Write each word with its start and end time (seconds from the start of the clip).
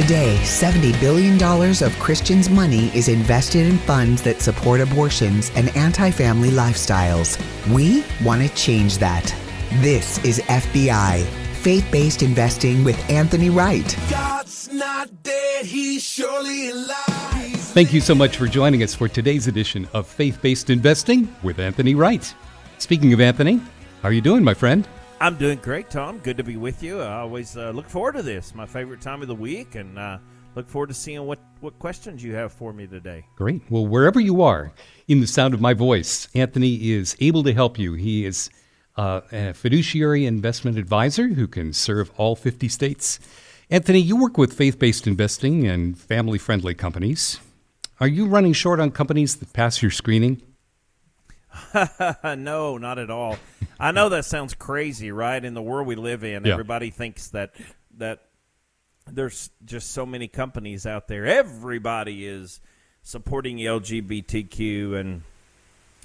Today, 0.00 0.38
$70 0.42 1.00
billion 1.00 1.42
of 1.82 1.98
Christians' 1.98 2.48
money 2.48 2.96
is 2.96 3.08
invested 3.08 3.66
in 3.66 3.78
funds 3.78 4.22
that 4.22 4.40
support 4.40 4.80
abortions 4.80 5.50
and 5.56 5.76
anti 5.76 6.12
family 6.12 6.50
lifestyles. 6.50 7.36
We 7.68 8.04
want 8.24 8.42
to 8.42 8.54
change 8.54 8.98
that. 8.98 9.34
This 9.80 10.24
is 10.24 10.38
FBI, 10.42 11.24
faith 11.62 11.84
based 11.90 12.22
investing 12.22 12.84
with 12.84 12.96
Anthony 13.10 13.50
Wright. 13.50 13.98
God's 14.08 14.72
not 14.72 15.10
dead, 15.24 15.66
he's 15.66 16.04
surely 16.04 16.70
alive. 16.70 17.56
Thank 17.74 17.92
you 17.92 18.00
so 18.00 18.14
much 18.14 18.36
for 18.36 18.46
joining 18.46 18.84
us 18.84 18.94
for 18.94 19.08
today's 19.08 19.48
edition 19.48 19.88
of 19.94 20.06
Faith 20.06 20.40
Based 20.40 20.70
Investing 20.70 21.34
with 21.42 21.58
Anthony 21.58 21.96
Wright. 21.96 22.32
Speaking 22.78 23.12
of 23.14 23.20
Anthony, 23.20 23.56
how 24.02 24.10
are 24.10 24.12
you 24.12 24.20
doing, 24.20 24.44
my 24.44 24.54
friend? 24.54 24.86
I'm 25.20 25.36
doing 25.36 25.58
great, 25.58 25.90
Tom. 25.90 26.18
Good 26.18 26.36
to 26.36 26.44
be 26.44 26.56
with 26.56 26.80
you. 26.80 27.00
I 27.00 27.16
always 27.16 27.56
uh, 27.56 27.70
look 27.70 27.88
forward 27.88 28.14
to 28.14 28.22
this. 28.22 28.54
My 28.54 28.66
favorite 28.66 29.00
time 29.00 29.20
of 29.20 29.26
the 29.26 29.34
week, 29.34 29.74
and 29.74 29.98
uh, 29.98 30.18
look 30.54 30.68
forward 30.68 30.90
to 30.90 30.94
seeing 30.94 31.26
what, 31.26 31.40
what 31.60 31.76
questions 31.80 32.22
you 32.22 32.34
have 32.34 32.52
for 32.52 32.72
me 32.72 32.86
today. 32.86 33.24
Great. 33.34 33.62
Well, 33.68 33.84
wherever 33.84 34.20
you 34.20 34.42
are 34.42 34.72
in 35.08 35.20
the 35.20 35.26
sound 35.26 35.54
of 35.54 35.60
my 35.60 35.74
voice, 35.74 36.28
Anthony 36.36 36.92
is 36.92 37.16
able 37.18 37.42
to 37.42 37.52
help 37.52 37.80
you. 37.80 37.94
He 37.94 38.26
is 38.26 38.48
uh, 38.96 39.22
a 39.32 39.54
fiduciary 39.54 40.24
investment 40.24 40.78
advisor 40.78 41.26
who 41.26 41.48
can 41.48 41.72
serve 41.72 42.12
all 42.16 42.36
50 42.36 42.68
states. 42.68 43.18
Anthony, 43.70 43.98
you 43.98 44.16
work 44.16 44.38
with 44.38 44.52
faith 44.52 44.78
based 44.78 45.08
investing 45.08 45.66
and 45.66 45.98
family 45.98 46.38
friendly 46.38 46.74
companies. 46.74 47.40
Are 47.98 48.08
you 48.08 48.26
running 48.26 48.52
short 48.52 48.78
on 48.78 48.92
companies 48.92 49.34
that 49.36 49.52
pass 49.52 49.82
your 49.82 49.90
screening? 49.90 50.42
no, 52.36 52.78
not 52.78 52.98
at 52.98 53.10
all. 53.10 53.36
I 53.80 53.92
know 53.92 54.08
that 54.08 54.24
sounds 54.24 54.54
crazy, 54.54 55.12
right? 55.12 55.42
In 55.42 55.54
the 55.54 55.62
world 55.62 55.86
we 55.86 55.94
live 55.94 56.24
in, 56.24 56.44
yeah. 56.44 56.52
everybody 56.52 56.90
thinks 56.90 57.28
that 57.28 57.52
that 57.98 58.20
there's 59.06 59.50
just 59.64 59.92
so 59.92 60.04
many 60.04 60.28
companies 60.28 60.86
out 60.86 61.08
there. 61.08 61.26
Everybody 61.26 62.26
is 62.26 62.60
supporting 63.02 63.58
LGBTQ 63.58 64.98
and 64.98 65.22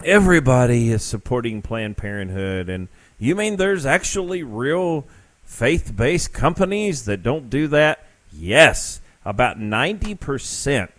everybody 0.03 0.89
is 0.89 1.03
supporting 1.03 1.61
Planned 1.61 1.97
Parenthood 1.97 2.69
and 2.69 2.87
you 3.19 3.35
mean 3.35 3.57
there's 3.57 3.85
actually 3.85 4.43
real 4.43 5.05
faith-based 5.43 6.33
companies 6.33 7.05
that 7.05 7.23
don't 7.23 7.49
do 7.49 7.67
that? 7.67 8.05
Yes, 8.31 9.01
about 9.23 9.59
90% 9.59 10.89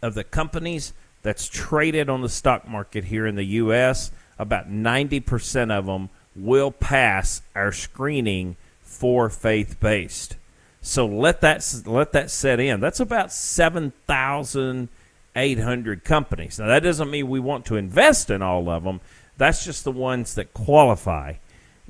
of 0.00 0.14
the 0.14 0.24
companies 0.24 0.92
that's 1.22 1.48
traded 1.48 2.10
on 2.10 2.22
the 2.22 2.28
stock 2.28 2.68
market 2.68 3.04
here 3.04 3.26
in 3.26 3.34
the 3.36 3.44
U.S., 3.44 4.10
about 4.38 4.70
90% 4.70 5.70
of 5.70 5.86
them 5.86 6.10
will 6.34 6.70
pass 6.70 7.42
our 7.54 7.70
screening 7.72 8.56
for 8.82 9.28
faith 9.30 9.78
based. 9.80 10.36
So 10.80 11.04
let 11.06 11.42
that 11.42 11.82
let 11.86 12.12
that 12.12 12.30
set 12.30 12.58
in. 12.58 12.80
That's 12.80 12.98
about 12.98 13.30
7,800 13.32 16.04
companies. 16.04 16.58
Now 16.58 16.66
that 16.66 16.82
doesn't 16.82 17.10
mean 17.10 17.28
we 17.28 17.38
want 17.38 17.66
to 17.66 17.76
invest 17.76 18.30
in 18.30 18.42
all 18.42 18.68
of 18.68 18.82
them. 18.82 19.00
That's 19.36 19.64
just 19.64 19.84
the 19.84 19.92
ones 19.92 20.34
that 20.34 20.52
qualify. 20.52 21.34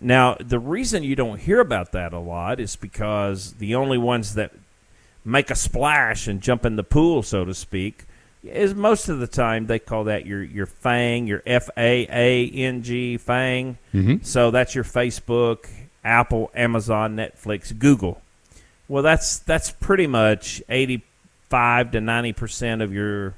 Now, 0.00 0.36
the 0.40 0.58
reason 0.58 1.02
you 1.04 1.14
don't 1.14 1.38
hear 1.38 1.60
about 1.60 1.92
that 1.92 2.12
a 2.12 2.18
lot 2.18 2.58
is 2.58 2.74
because 2.74 3.52
the 3.54 3.76
only 3.76 3.98
ones 3.98 4.34
that 4.34 4.50
make 5.24 5.48
a 5.48 5.54
splash 5.54 6.26
and 6.26 6.40
jump 6.40 6.66
in 6.66 6.74
the 6.74 6.82
pool, 6.82 7.22
so 7.22 7.44
to 7.44 7.54
speak, 7.54 8.04
is 8.42 8.74
most 8.74 9.08
of 9.08 9.20
the 9.20 9.26
time 9.26 9.66
they 9.66 9.78
call 9.78 10.04
that 10.04 10.26
your 10.26 10.42
your 10.42 10.66
FANG, 10.66 11.26
your 11.26 11.42
F 11.46 11.70
A 11.76 12.06
A 12.10 12.50
N 12.50 12.82
G 12.82 13.16
FANG. 13.16 13.78
Mm-hmm. 13.94 14.24
So 14.24 14.50
that's 14.50 14.74
your 14.74 14.84
Facebook, 14.84 15.68
Apple, 16.04 16.50
Amazon, 16.54 17.16
Netflix, 17.16 17.76
Google. 17.76 18.20
Well, 18.88 19.02
that's 19.02 19.38
that's 19.38 19.70
pretty 19.70 20.06
much 20.06 20.62
eighty 20.68 21.04
five 21.48 21.92
to 21.92 22.00
ninety 22.00 22.32
percent 22.32 22.82
of 22.82 22.92
your 22.92 23.34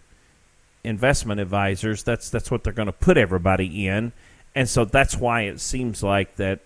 investment 0.83 1.41
advisors. 1.41 2.03
That's 2.03 2.31
that's 2.31 2.51
what 2.51 2.65
they're 2.65 2.73
going 2.73 2.87
to 2.87 2.93
put 2.93 3.17
everybody 3.17 3.87
in, 3.87 4.13
and 4.55 4.69
so 4.69 4.85
that's 4.85 5.17
why 5.17 5.43
it 5.43 5.61
seems 5.61 6.03
like 6.03 6.37
that. 6.37 6.61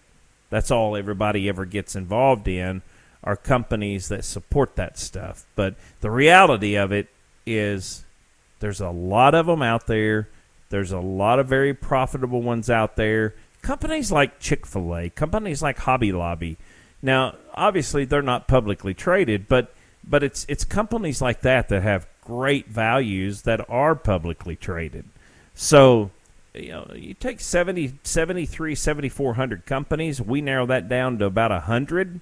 That's 0.50 0.70
all 0.70 0.96
everybody 0.96 1.48
ever 1.48 1.66
gets 1.66 1.94
involved 1.94 2.48
in 2.48 2.80
are 3.22 3.36
companies 3.36 4.08
that 4.08 4.24
support 4.24 4.76
that 4.76 4.98
stuff. 4.98 5.44
But 5.54 5.74
the 6.00 6.10
reality 6.10 6.76
of 6.76 6.92
it 6.92 7.08
is 7.44 8.04
there's 8.60 8.80
a 8.80 8.90
lot 8.90 9.34
of 9.34 9.46
them 9.46 9.62
out 9.62 9.86
there. 9.86 10.28
There's 10.70 10.92
a 10.92 11.00
lot 11.00 11.38
of 11.38 11.46
very 11.46 11.72
profitable 11.74 12.42
ones 12.42 12.68
out 12.68 12.96
there. 12.96 13.34
Companies 13.62 14.12
like 14.12 14.38
Chick 14.38 14.66
fil 14.66 14.94
A, 14.96 15.10
companies 15.10 15.62
like 15.62 15.78
Hobby 15.78 16.12
Lobby. 16.12 16.56
Now, 17.00 17.36
obviously, 17.54 18.04
they're 18.04 18.22
not 18.22 18.48
publicly 18.48 18.94
traded, 18.94 19.48
but 19.48 19.72
but 20.04 20.22
it's 20.22 20.44
it's 20.48 20.64
companies 20.64 21.22
like 21.22 21.40
that 21.42 21.68
that 21.68 21.82
have 21.82 22.06
great 22.22 22.68
values 22.68 23.42
that 23.42 23.68
are 23.70 23.94
publicly 23.94 24.56
traded. 24.56 25.04
So, 25.54 26.10
you 26.54 26.68
know, 26.68 26.92
you 26.94 27.14
take 27.14 27.40
70, 27.40 27.94
73, 28.04 28.74
7,400 28.74 29.66
companies, 29.66 30.20
we 30.20 30.40
narrow 30.40 30.66
that 30.66 30.88
down 30.88 31.18
to 31.18 31.24
about 31.24 31.50
100 31.50 32.20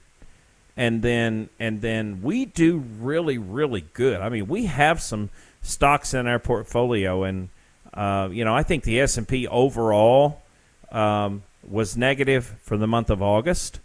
and 0.76 1.02
then 1.02 1.48
and 1.58 1.80
then 1.80 2.20
we 2.22 2.44
do 2.44 2.78
really 2.78 3.38
really 3.38 3.86
good. 3.94 4.20
I 4.20 4.28
mean, 4.28 4.46
we 4.46 4.66
have 4.66 5.00
some 5.00 5.30
stocks 5.66 6.14
in 6.14 6.26
our 6.26 6.38
portfolio, 6.38 7.24
and 7.24 7.48
uh, 7.92 8.28
you 8.30 8.44
know, 8.44 8.54
I 8.54 8.62
think 8.62 8.84
the 8.84 9.00
S 9.00 9.16
and 9.16 9.26
P 9.26 9.46
overall 9.48 10.42
um, 10.90 11.42
was 11.68 11.96
negative 11.96 12.54
for 12.62 12.76
the 12.76 12.86
month 12.86 13.10
of 13.10 13.22
August, 13.22 13.80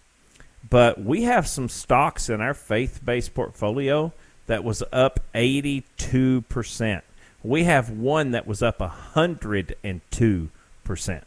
but 0.70 1.02
we 1.02 1.24
have 1.24 1.48
some 1.48 1.70
stocks 1.70 2.30
in 2.30 2.42
our 2.42 2.54
faith-based 2.54 3.34
portfolio 3.34 4.14
that 4.48 4.64
was 4.64 4.84
up 4.92 5.20
82 5.34 6.42
percent. 6.44 7.04
We 7.44 7.64
have 7.64 7.90
one 7.90 8.32
that 8.32 8.46
was 8.46 8.62
up 8.62 8.80
102 8.80 10.50
percent. 10.84 11.24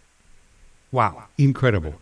Wow, 0.92 1.24
incredible! 1.36 1.94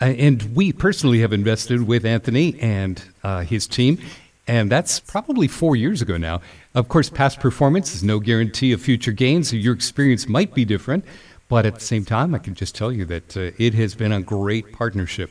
Uh, 0.00 0.06
and 0.06 0.56
we 0.56 0.72
personally 0.72 1.20
have 1.20 1.32
invested 1.32 1.86
with 1.86 2.04
Anthony 2.04 2.58
and 2.60 3.02
uh, 3.22 3.42
his 3.42 3.66
team 3.66 4.00
and 4.50 4.68
that's 4.68 4.98
probably 4.98 5.46
four 5.46 5.76
years 5.76 6.02
ago 6.02 6.16
now. 6.16 6.40
Of 6.74 6.88
course, 6.88 7.08
past 7.08 7.38
performance 7.38 7.94
is 7.94 8.02
no 8.02 8.18
guarantee 8.18 8.72
of 8.72 8.82
future 8.82 9.12
gains. 9.12 9.52
Your 9.52 9.72
experience 9.72 10.28
might 10.28 10.54
be 10.54 10.64
different, 10.64 11.04
but 11.48 11.66
at 11.66 11.76
the 11.76 11.80
same 11.80 12.04
time, 12.04 12.34
I 12.34 12.38
can 12.38 12.56
just 12.56 12.74
tell 12.74 12.90
you 12.90 13.04
that 13.04 13.36
uh, 13.36 13.52
it 13.58 13.74
has 13.74 13.94
been 13.94 14.10
a 14.10 14.20
great 14.20 14.72
partnership. 14.72 15.30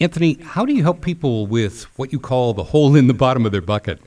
Anthony, 0.00 0.34
how 0.40 0.64
do 0.64 0.72
you 0.72 0.84
help 0.84 1.00
people 1.00 1.48
with 1.48 1.82
what 1.98 2.12
you 2.12 2.20
call 2.20 2.54
the 2.54 2.62
hole 2.62 2.94
in 2.94 3.08
the 3.08 3.14
bottom 3.14 3.44
of 3.44 3.50
their 3.50 3.60
bucket? 3.60 3.98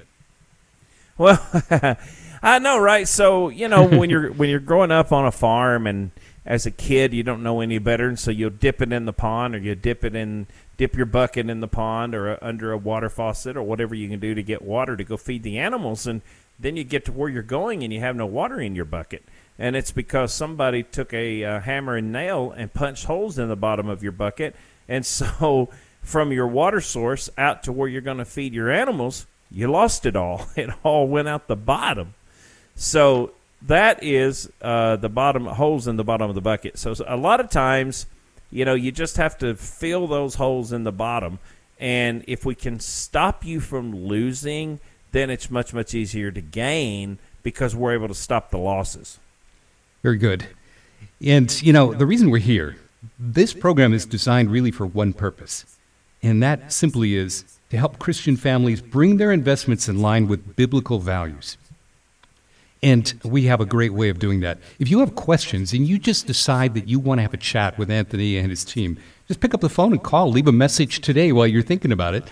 Well, 1.17 1.45
I 2.41 2.59
know, 2.59 2.79
right? 2.79 3.09
So 3.09 3.49
you 3.49 3.67
know 3.67 3.85
when 3.85 4.09
you're 4.09 4.31
when 4.39 4.49
you're 4.49 4.61
growing 4.61 4.91
up 4.91 5.11
on 5.11 5.25
a 5.25 5.31
farm 5.31 5.87
and 5.87 6.11
as 6.45 6.65
a 6.65 6.71
kid 6.71 7.13
you 7.13 7.23
don't 7.23 7.43
know 7.43 7.59
any 7.59 7.79
better, 7.79 8.07
and 8.07 8.17
so 8.17 8.31
you'll 8.31 8.49
dip 8.49 8.81
it 8.81 8.93
in 8.93 9.03
the 9.03 9.13
pond 9.13 9.55
or 9.55 9.57
you 9.57 9.75
dip 9.75 10.05
it 10.05 10.15
in 10.15 10.47
dip 10.77 10.95
your 10.95 11.05
bucket 11.05 11.49
in 11.49 11.61
the 11.61 11.67
pond 11.67 12.13
or 12.15 12.31
uh, 12.31 12.37
under 12.41 12.71
a 12.71 12.77
water 12.77 13.09
faucet 13.09 13.55
or 13.55 13.63
whatever 13.63 13.95
you 13.95 14.09
can 14.09 14.19
do 14.19 14.35
to 14.35 14.43
get 14.43 14.61
water 14.61 14.95
to 14.97 15.03
go 15.03 15.17
feed 15.17 15.43
the 15.43 15.57
animals 15.57 16.07
and 16.07 16.21
then 16.59 16.75
you 16.75 16.83
get 16.83 17.05
to 17.05 17.11
where 17.11 17.29
you're 17.29 17.43
going 17.43 17.83
and 17.83 17.91
you 17.91 17.99
have 17.99 18.15
no 18.15 18.25
water 18.25 18.61
in 18.61 18.75
your 18.75 18.85
bucket. 18.85 19.23
And 19.59 19.75
it's 19.75 19.91
because 19.91 20.33
somebody 20.33 20.83
took 20.83 21.13
a 21.13 21.43
uh, 21.43 21.59
hammer 21.61 21.97
and 21.97 22.11
nail 22.11 22.53
and 22.55 22.73
punched 22.73 23.05
holes 23.05 23.37
in 23.37 23.49
the 23.49 23.55
bottom 23.55 23.89
of 23.89 24.03
your 24.03 24.11
bucket. 24.11 24.55
And 24.87 25.05
so 25.05 25.69
from 26.01 26.31
your 26.31 26.47
water 26.47 26.81
source 26.81 27.29
out 27.37 27.63
to 27.63 27.71
where 27.71 27.89
you're 27.89 28.01
going 28.01 28.17
to 28.17 28.25
feed 28.25 28.53
your 28.53 28.71
animals 28.71 29.27
you 29.51 29.69
lost 29.69 30.05
it 30.05 30.15
all. 30.15 30.47
It 30.55 30.69
all 30.83 31.07
went 31.07 31.27
out 31.27 31.47
the 31.47 31.55
bottom. 31.55 32.13
So 32.75 33.31
that 33.63 34.03
is 34.03 34.49
uh, 34.61 34.97
the 34.97 35.09
bottom 35.09 35.45
holes 35.45 35.87
in 35.87 35.95
the 35.95 36.03
bottom 36.03 36.29
of 36.29 36.35
the 36.35 36.41
bucket. 36.41 36.77
So 36.77 36.93
a 37.07 37.17
lot 37.17 37.39
of 37.39 37.49
times 37.49 38.05
you 38.55 38.63
know, 38.63 38.73
you 38.73 38.89
just 38.89 39.17
have 39.17 39.37
to 39.39 39.53
fill 39.53 40.07
those 40.07 40.35
holes 40.35 40.71
in 40.71 40.85
the 40.85 40.91
bottom. 40.93 41.39
And 41.77 42.23
if 42.25 42.45
we 42.45 42.55
can 42.55 42.79
stop 42.79 43.43
you 43.43 43.59
from 43.59 43.93
losing, 43.93 44.79
then 45.11 45.29
it's 45.29 45.51
much, 45.51 45.73
much 45.73 45.93
easier 45.93 46.31
to 46.31 46.39
gain 46.39 47.19
because 47.43 47.75
we're 47.75 47.93
able 47.93 48.07
to 48.07 48.15
stop 48.15 48.51
the 48.51 48.57
losses. 48.57 49.19
Very 50.03 50.17
good. 50.17 50.45
And, 51.21 51.61
you 51.61 51.73
know, 51.73 51.93
the 51.93 52.05
reason 52.05 52.29
we're 52.29 52.37
here, 52.37 52.77
this 53.19 53.53
program 53.53 53.93
is 53.93 54.05
designed 54.05 54.49
really 54.49 54.71
for 54.71 54.85
one 54.85 55.11
purpose, 55.11 55.65
and 56.23 56.41
that 56.41 56.71
simply 56.71 57.15
is 57.15 57.43
to 57.71 57.77
help 57.77 57.99
Christian 57.99 58.37
families 58.37 58.79
bring 58.79 59.17
their 59.17 59.33
investments 59.33 59.89
in 59.89 60.01
line 60.01 60.29
with 60.29 60.55
biblical 60.55 60.99
values. 60.99 61.57
And 62.83 63.13
we 63.23 63.43
have 63.45 63.61
a 63.61 63.65
great 63.65 63.93
way 63.93 64.09
of 64.09 64.19
doing 64.19 64.41
that. 64.41 64.59
If 64.79 64.91
you 64.91 64.99
have 64.99 65.15
questions 65.15 65.73
and 65.73 65.87
you 65.87 65.97
just 65.97 66.27
decide 66.27 66.73
that 66.75 66.87
you 66.87 66.99
want 66.99 67.17
to 67.19 67.23
have 67.23 67.33
a 67.33 67.37
chat 67.37 67.77
with 67.77 67.89
Anthony 67.89 68.37
and 68.37 68.49
his 68.49 68.63
team, 68.63 68.97
just 69.27 69.39
pick 69.39 69.53
up 69.53 69.61
the 69.61 69.69
phone 69.69 69.91
and 69.91 70.03
call. 70.03 70.29
Leave 70.29 70.47
a 70.47 70.51
message 70.51 71.01
today 71.01 71.31
while 71.31 71.47
you're 71.47 71.63
thinking 71.63 71.91
about 71.91 72.13
it, 72.13 72.25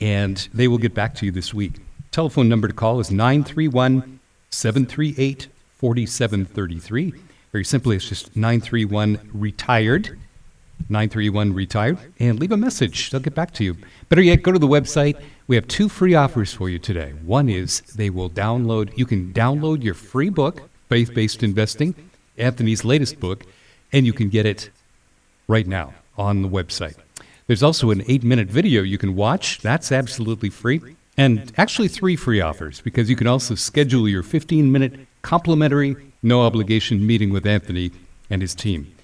and 0.00 0.48
they 0.52 0.66
will 0.66 0.78
get 0.78 0.94
back 0.94 1.14
to 1.16 1.26
you 1.26 1.32
this 1.32 1.54
week. 1.54 1.74
Telephone 2.10 2.48
number 2.48 2.66
to 2.66 2.74
call 2.74 2.98
is 2.98 3.10
931 3.10 4.18
738 4.50 5.48
4733. 5.76 7.14
Very 7.52 7.64
simply, 7.64 7.96
it's 7.96 8.08
just 8.08 8.34
931 8.36 9.30
retired. 9.32 10.18
931 10.88 11.52
retired 11.52 11.98
and 12.18 12.38
leave 12.38 12.52
a 12.52 12.56
message. 12.56 13.10
They'll 13.10 13.20
get 13.20 13.34
back 13.34 13.52
to 13.54 13.64
you. 13.64 13.76
Better 14.08 14.22
yet, 14.22 14.42
go 14.42 14.52
to 14.52 14.58
the 14.58 14.66
website. 14.66 15.20
We 15.46 15.56
have 15.56 15.68
two 15.68 15.88
free 15.88 16.14
offers 16.14 16.52
for 16.52 16.68
you 16.68 16.78
today. 16.78 17.12
One 17.24 17.48
is 17.48 17.80
they 17.80 18.10
will 18.10 18.30
download, 18.30 18.96
you 18.96 19.06
can 19.06 19.32
download 19.32 19.82
your 19.82 19.94
free 19.94 20.30
book, 20.30 20.68
Faith 20.88 21.14
Based 21.14 21.42
Investing, 21.42 21.94
Anthony's 22.38 22.84
latest 22.84 23.20
book, 23.20 23.44
and 23.92 24.06
you 24.06 24.12
can 24.12 24.28
get 24.28 24.46
it 24.46 24.70
right 25.48 25.66
now 25.66 25.94
on 26.16 26.42
the 26.42 26.48
website. 26.48 26.96
There's 27.46 27.62
also 27.62 27.90
an 27.90 28.04
eight 28.06 28.22
minute 28.22 28.48
video 28.48 28.82
you 28.82 28.98
can 28.98 29.16
watch. 29.16 29.60
That's 29.60 29.90
absolutely 29.90 30.50
free. 30.50 30.80
And 31.16 31.52
actually, 31.58 31.88
three 31.88 32.16
free 32.16 32.40
offers 32.40 32.80
because 32.80 33.10
you 33.10 33.16
can 33.16 33.26
also 33.26 33.54
schedule 33.54 34.08
your 34.08 34.22
15 34.22 34.70
minute 34.70 35.00
complimentary, 35.22 35.96
no 36.22 36.42
obligation 36.42 37.06
meeting 37.06 37.30
with 37.30 37.44
Anthony 37.46 37.90
and 38.30 38.40
his 38.40 38.54
team. 38.54 38.94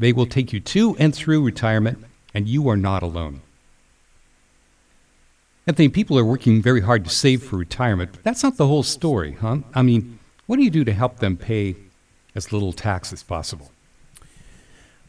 They 0.00 0.14
will 0.14 0.24
take 0.24 0.50
you 0.54 0.60
to 0.60 0.96
and 0.98 1.14
through 1.14 1.44
retirement, 1.44 2.02
and 2.32 2.48
you 2.48 2.70
are 2.70 2.76
not 2.76 3.02
alone. 3.02 3.42
Anthony, 5.66 5.90
people 5.90 6.18
are 6.18 6.24
working 6.24 6.62
very 6.62 6.80
hard 6.80 7.04
to 7.04 7.10
save 7.10 7.42
for 7.42 7.58
retirement, 7.58 8.12
but 8.12 8.24
that's 8.24 8.42
not 8.42 8.56
the 8.56 8.66
whole 8.66 8.82
story, 8.82 9.32
huh? 9.32 9.58
I 9.74 9.82
mean, 9.82 10.18
what 10.46 10.56
do 10.56 10.62
you 10.62 10.70
do 10.70 10.84
to 10.84 10.94
help 10.94 11.18
them 11.18 11.36
pay 11.36 11.76
as 12.34 12.50
little 12.50 12.72
tax 12.72 13.12
as 13.12 13.22
possible? 13.22 13.72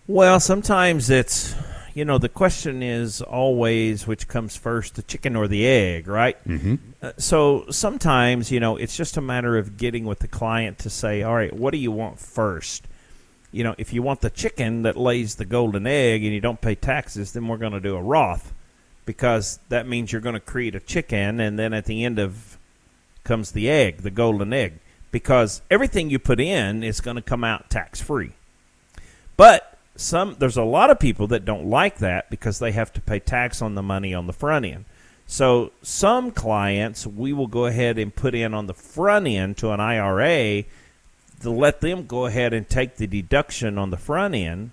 Well, 0.08 0.42
sometimes 0.42 1.10
it's, 1.10 1.56
you 1.94 2.04
know, 2.04 2.18
the 2.18 2.28
question 2.28 2.84
is 2.84 3.22
always 3.22 4.06
which 4.06 4.28
comes 4.28 4.58
first, 4.58 4.96
the 4.96 5.04
chicken 5.04 5.38
or 5.38 5.48
the 5.48 5.66
egg, 5.66 6.10
right? 6.10 6.36
Mm-hmm. 6.46 6.76
Uh, 7.02 7.14
so 7.18 7.66
sometimes, 7.70 8.52
you 8.52 8.60
know, 8.60 8.76
it's 8.76 8.98
just 8.98 9.16
a 9.16 9.22
matter 9.22 9.58
of 9.58 9.78
getting 9.78 10.04
with 10.04 10.20
the 10.20 10.28
client 10.28 10.80
to 10.80 10.90
say, 10.90 11.24
all 11.24 11.36
right, 11.36 11.54
what 11.54 11.72
do 11.72 11.78
you 11.78 11.94
want 11.94 12.20
first? 12.20 12.90
You 13.52 13.64
know, 13.64 13.76
if 13.78 13.94
you 13.94 14.02
want 14.02 14.22
the 14.22 14.30
chicken 14.30 14.84
that 14.84 14.96
lays 14.96 15.36
the 15.36 15.46
golden 15.46 15.86
egg 15.86 16.24
and 16.24 16.34
you 16.34 16.40
don't 16.40 16.62
pay 16.62 16.76
taxes, 16.76 17.34
then 17.34 17.48
we're 17.48 17.58
going 17.58 17.74
to 17.74 17.82
do 17.82 17.96
a 17.96 18.02
Roth 18.02 18.54
because 19.06 19.60
that 19.70 19.88
means 19.88 20.12
you're 20.12 20.22
going 20.22 20.34
to 20.34 20.40
create 20.40 20.76
a 20.76 20.80
chicken 20.80 21.40
and 21.40 21.60
then 21.60 21.74
at 21.74 21.86
the 21.86 22.06
end 22.06 22.20
of 22.20 22.58
comes 23.24 23.52
the 23.52 23.70
egg, 23.70 23.98
the 23.98 24.12
golden 24.12 24.54
egg, 24.54 24.80
because 25.12 25.62
everything 25.70 26.10
you 26.10 26.20
put 26.20 26.40
in 26.40 26.84
is 26.84 27.02
going 27.02 27.16
to 27.16 27.22
come 27.22 27.44
out 27.44 27.70
tax 27.70 28.02
free. 28.02 28.32
But 29.38 29.78
some 29.96 30.36
there's 30.40 30.58
a 30.58 30.64
lot 30.64 30.90
of 30.90 31.00
people 31.00 31.28
that 31.28 31.46
don't 31.46 31.68
like 31.68 31.98
that 31.98 32.30
because 32.30 32.60
they 32.60 32.72
have 32.72 32.94
to 32.94 33.02
pay 33.02 33.20
tax 33.20 33.62
on 33.62 33.76
the 33.76 33.84
money 33.84 34.14
on 34.14 34.28
the 34.28 34.34
front 34.34 34.66
end. 34.66 34.86
So 35.28 35.72
some 35.82 36.32
clients 36.32 37.06
we 37.06 37.34
will 37.34 37.48
go 37.48 37.66
ahead 37.66 37.98
and 37.98 38.14
put 38.14 38.36
in 38.36 38.54
on 38.54 38.68
the 38.68 38.74
front 38.74 39.28
end 39.28 39.58
to 39.58 39.72
an 39.72 39.80
IRA 39.80 40.64
to 41.42 41.50
let 41.50 41.82
them 41.82 42.06
go 42.06 42.26
ahead 42.26 42.54
and 42.54 42.68
take 42.68 42.98
the 42.98 43.08
deduction 43.08 43.78
on 43.78 43.90
the 43.90 43.98
front 43.98 44.36
end 44.36 44.72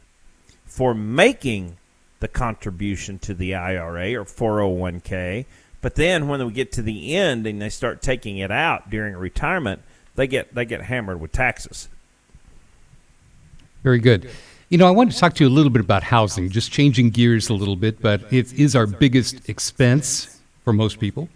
for 0.64 0.94
making 0.94 1.76
the 2.20 2.28
contribution 2.28 3.18
to 3.20 3.34
the 3.34 3.54
IRA 3.54 4.14
or 4.14 4.24
401k. 4.24 5.46
But 5.80 5.94
then 5.94 6.28
when 6.28 6.44
we 6.44 6.52
get 6.52 6.72
to 6.72 6.82
the 6.82 7.14
end 7.14 7.46
and 7.46 7.62
they 7.62 7.68
start 7.68 8.02
taking 8.02 8.38
it 8.38 8.50
out 8.50 8.90
during 8.90 9.16
retirement, 9.16 9.82
they 10.16 10.26
get 10.26 10.54
they 10.54 10.64
get 10.64 10.82
hammered 10.82 11.20
with 11.20 11.32
taxes. 11.32 11.88
Very 13.84 14.00
good. 14.00 14.28
You 14.68 14.76
know, 14.76 14.86
I 14.86 14.90
wanted 14.90 15.14
to 15.14 15.18
talk 15.18 15.34
to 15.34 15.44
you 15.44 15.48
a 15.48 15.54
little 15.54 15.70
bit 15.70 15.80
about 15.80 16.02
housing, 16.02 16.50
just 16.50 16.72
changing 16.72 17.10
gears 17.10 17.48
a 17.48 17.54
little 17.54 17.76
bit, 17.76 18.02
but 18.02 18.30
it 18.32 18.52
is 18.52 18.76
our 18.76 18.86
biggest 18.86 19.48
expense 19.48 20.40
for 20.64 20.72
most 20.72 20.98
people. 21.00 21.28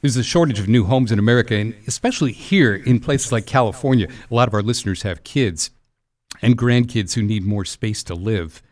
There's 0.00 0.16
a 0.16 0.22
shortage 0.22 0.58
of 0.58 0.68
new 0.68 0.84
homes 0.84 1.12
in 1.12 1.18
America, 1.18 1.54
and 1.54 1.74
especially 1.86 2.32
here 2.32 2.74
in 2.74 3.00
places 3.00 3.32
like 3.32 3.44
California. 3.44 4.08
A 4.30 4.34
lot 4.34 4.48
of 4.48 4.54
our 4.54 4.62
listeners 4.62 5.02
have 5.02 5.24
kids 5.24 5.70
and 6.40 6.56
grandkids 6.56 7.14
who 7.14 7.22
need 7.22 7.44
more 7.44 7.66
space 7.66 8.02
to 8.04 8.14
live. 8.14 8.62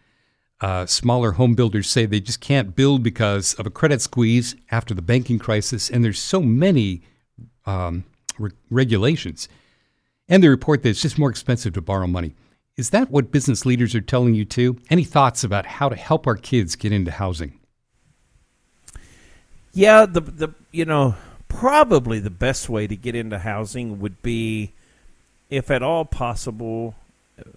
Uh, 0.60 0.86
smaller 0.86 1.32
home 1.32 1.54
builders 1.54 1.88
say 1.88 2.06
they 2.06 2.19
just 2.19 2.40
can't 2.40 2.75
build 2.75 3.02
because 3.02 3.52
of 3.54 3.66
a 3.66 3.70
credit 3.70 4.00
squeeze 4.00 4.56
after 4.70 4.94
the 4.94 5.02
banking 5.02 5.38
crisis, 5.38 5.90
and 5.90 6.02
there's 6.02 6.19
so 6.19 6.40
many 6.40 7.02
um, 7.66 8.04
re- 8.38 8.50
regulations. 8.70 9.48
And 10.30 10.42
they 10.42 10.48
report 10.48 10.82
that 10.82 10.88
it's 10.88 11.02
just 11.02 11.19
more 11.19 11.30
expensive 11.30 11.75
to 11.75 11.82
borrow 11.82 12.06
money. 12.06 12.34
Is 12.78 12.90
that 12.90 13.10
what 13.10 13.32
business 13.32 13.66
leaders 13.66 13.94
are 13.94 14.00
telling 14.00 14.34
you 14.34 14.46
too? 14.46 14.78
Any 14.88 15.04
thoughts 15.04 15.44
about 15.44 15.66
how 15.66 15.90
to 15.90 15.96
help 15.96 16.26
our 16.26 16.36
kids 16.36 16.75
get 16.75 16.92
into 16.92 17.10
housing? 17.10 17.57
Yeah, 19.72 20.06
the 20.06 20.20
the 20.20 20.54
you 20.72 20.84
know 20.84 21.14
probably 21.48 22.18
the 22.18 22.30
best 22.30 22.68
way 22.68 22.86
to 22.86 22.96
get 22.96 23.14
into 23.14 23.38
housing 23.38 24.00
would 24.00 24.22
be, 24.22 24.72
if 25.50 25.70
at 25.70 25.82
all 25.82 26.04
possible, 26.04 26.94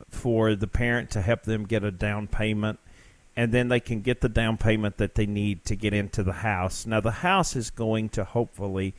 for 0.09 0.55
the 0.55 0.67
parent 0.67 1.09
to 1.11 1.21
help 1.21 1.43
them 1.43 1.65
get 1.65 1.83
a 1.83 1.91
down 1.91 2.27
payment, 2.27 2.79
and 3.35 3.51
then 3.51 3.69
they 3.69 3.79
can 3.79 4.01
get 4.01 4.21
the 4.21 4.29
down 4.29 4.57
payment 4.57 4.97
that 4.97 5.15
they 5.15 5.25
need 5.25 5.65
to 5.65 5.75
get 5.75 5.93
into 5.93 6.23
the 6.23 6.33
house. 6.33 6.85
Now 6.85 6.99
the 6.99 7.11
house 7.11 7.55
is 7.55 7.69
going 7.69 8.09
to 8.09 8.23
hopefully 8.23 8.93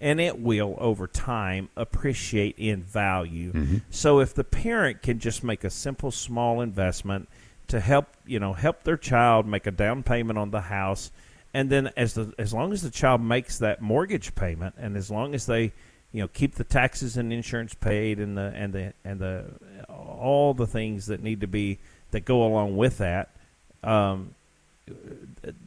and 0.00 0.20
it 0.20 0.40
will 0.40 0.76
over 0.78 1.06
time 1.06 1.68
appreciate 1.76 2.56
in 2.56 2.82
value. 2.82 3.52
Mm-hmm. 3.52 3.76
So 3.90 4.20
if 4.20 4.34
the 4.34 4.44
parent 4.44 5.02
can 5.02 5.18
just 5.18 5.42
make 5.42 5.64
a 5.64 5.70
simple 5.70 6.10
small 6.10 6.60
investment 6.60 7.28
to 7.68 7.80
help, 7.80 8.06
you 8.26 8.38
know, 8.38 8.52
help 8.52 8.84
their 8.84 8.96
child 8.96 9.46
make 9.46 9.66
a 9.66 9.70
down 9.70 10.02
payment 10.02 10.38
on 10.38 10.50
the 10.50 10.62
house 10.62 11.10
and 11.54 11.70
then 11.70 11.90
as 11.96 12.14
the 12.14 12.32
as 12.38 12.52
long 12.52 12.72
as 12.72 12.82
the 12.82 12.90
child 12.90 13.20
makes 13.20 13.58
that 13.58 13.80
mortgage 13.80 14.34
payment 14.34 14.74
and 14.78 14.96
as 14.96 15.10
long 15.10 15.34
as 15.34 15.46
they, 15.46 15.72
you 16.12 16.22
know, 16.22 16.28
keep 16.28 16.54
the 16.54 16.64
taxes 16.64 17.16
and 17.16 17.32
insurance 17.32 17.74
paid 17.74 18.18
and 18.18 18.36
the 18.36 18.52
and 18.54 18.72
the 18.72 18.92
and 19.04 19.20
the 19.20 19.44
all 19.88 20.54
the 20.54 20.66
things 20.66 21.06
that 21.06 21.22
need 21.22 21.40
to 21.40 21.46
be 21.46 21.78
that 22.10 22.24
go 22.24 22.44
along 22.44 22.76
with 22.76 22.98
that, 22.98 23.30
um, 23.82 24.34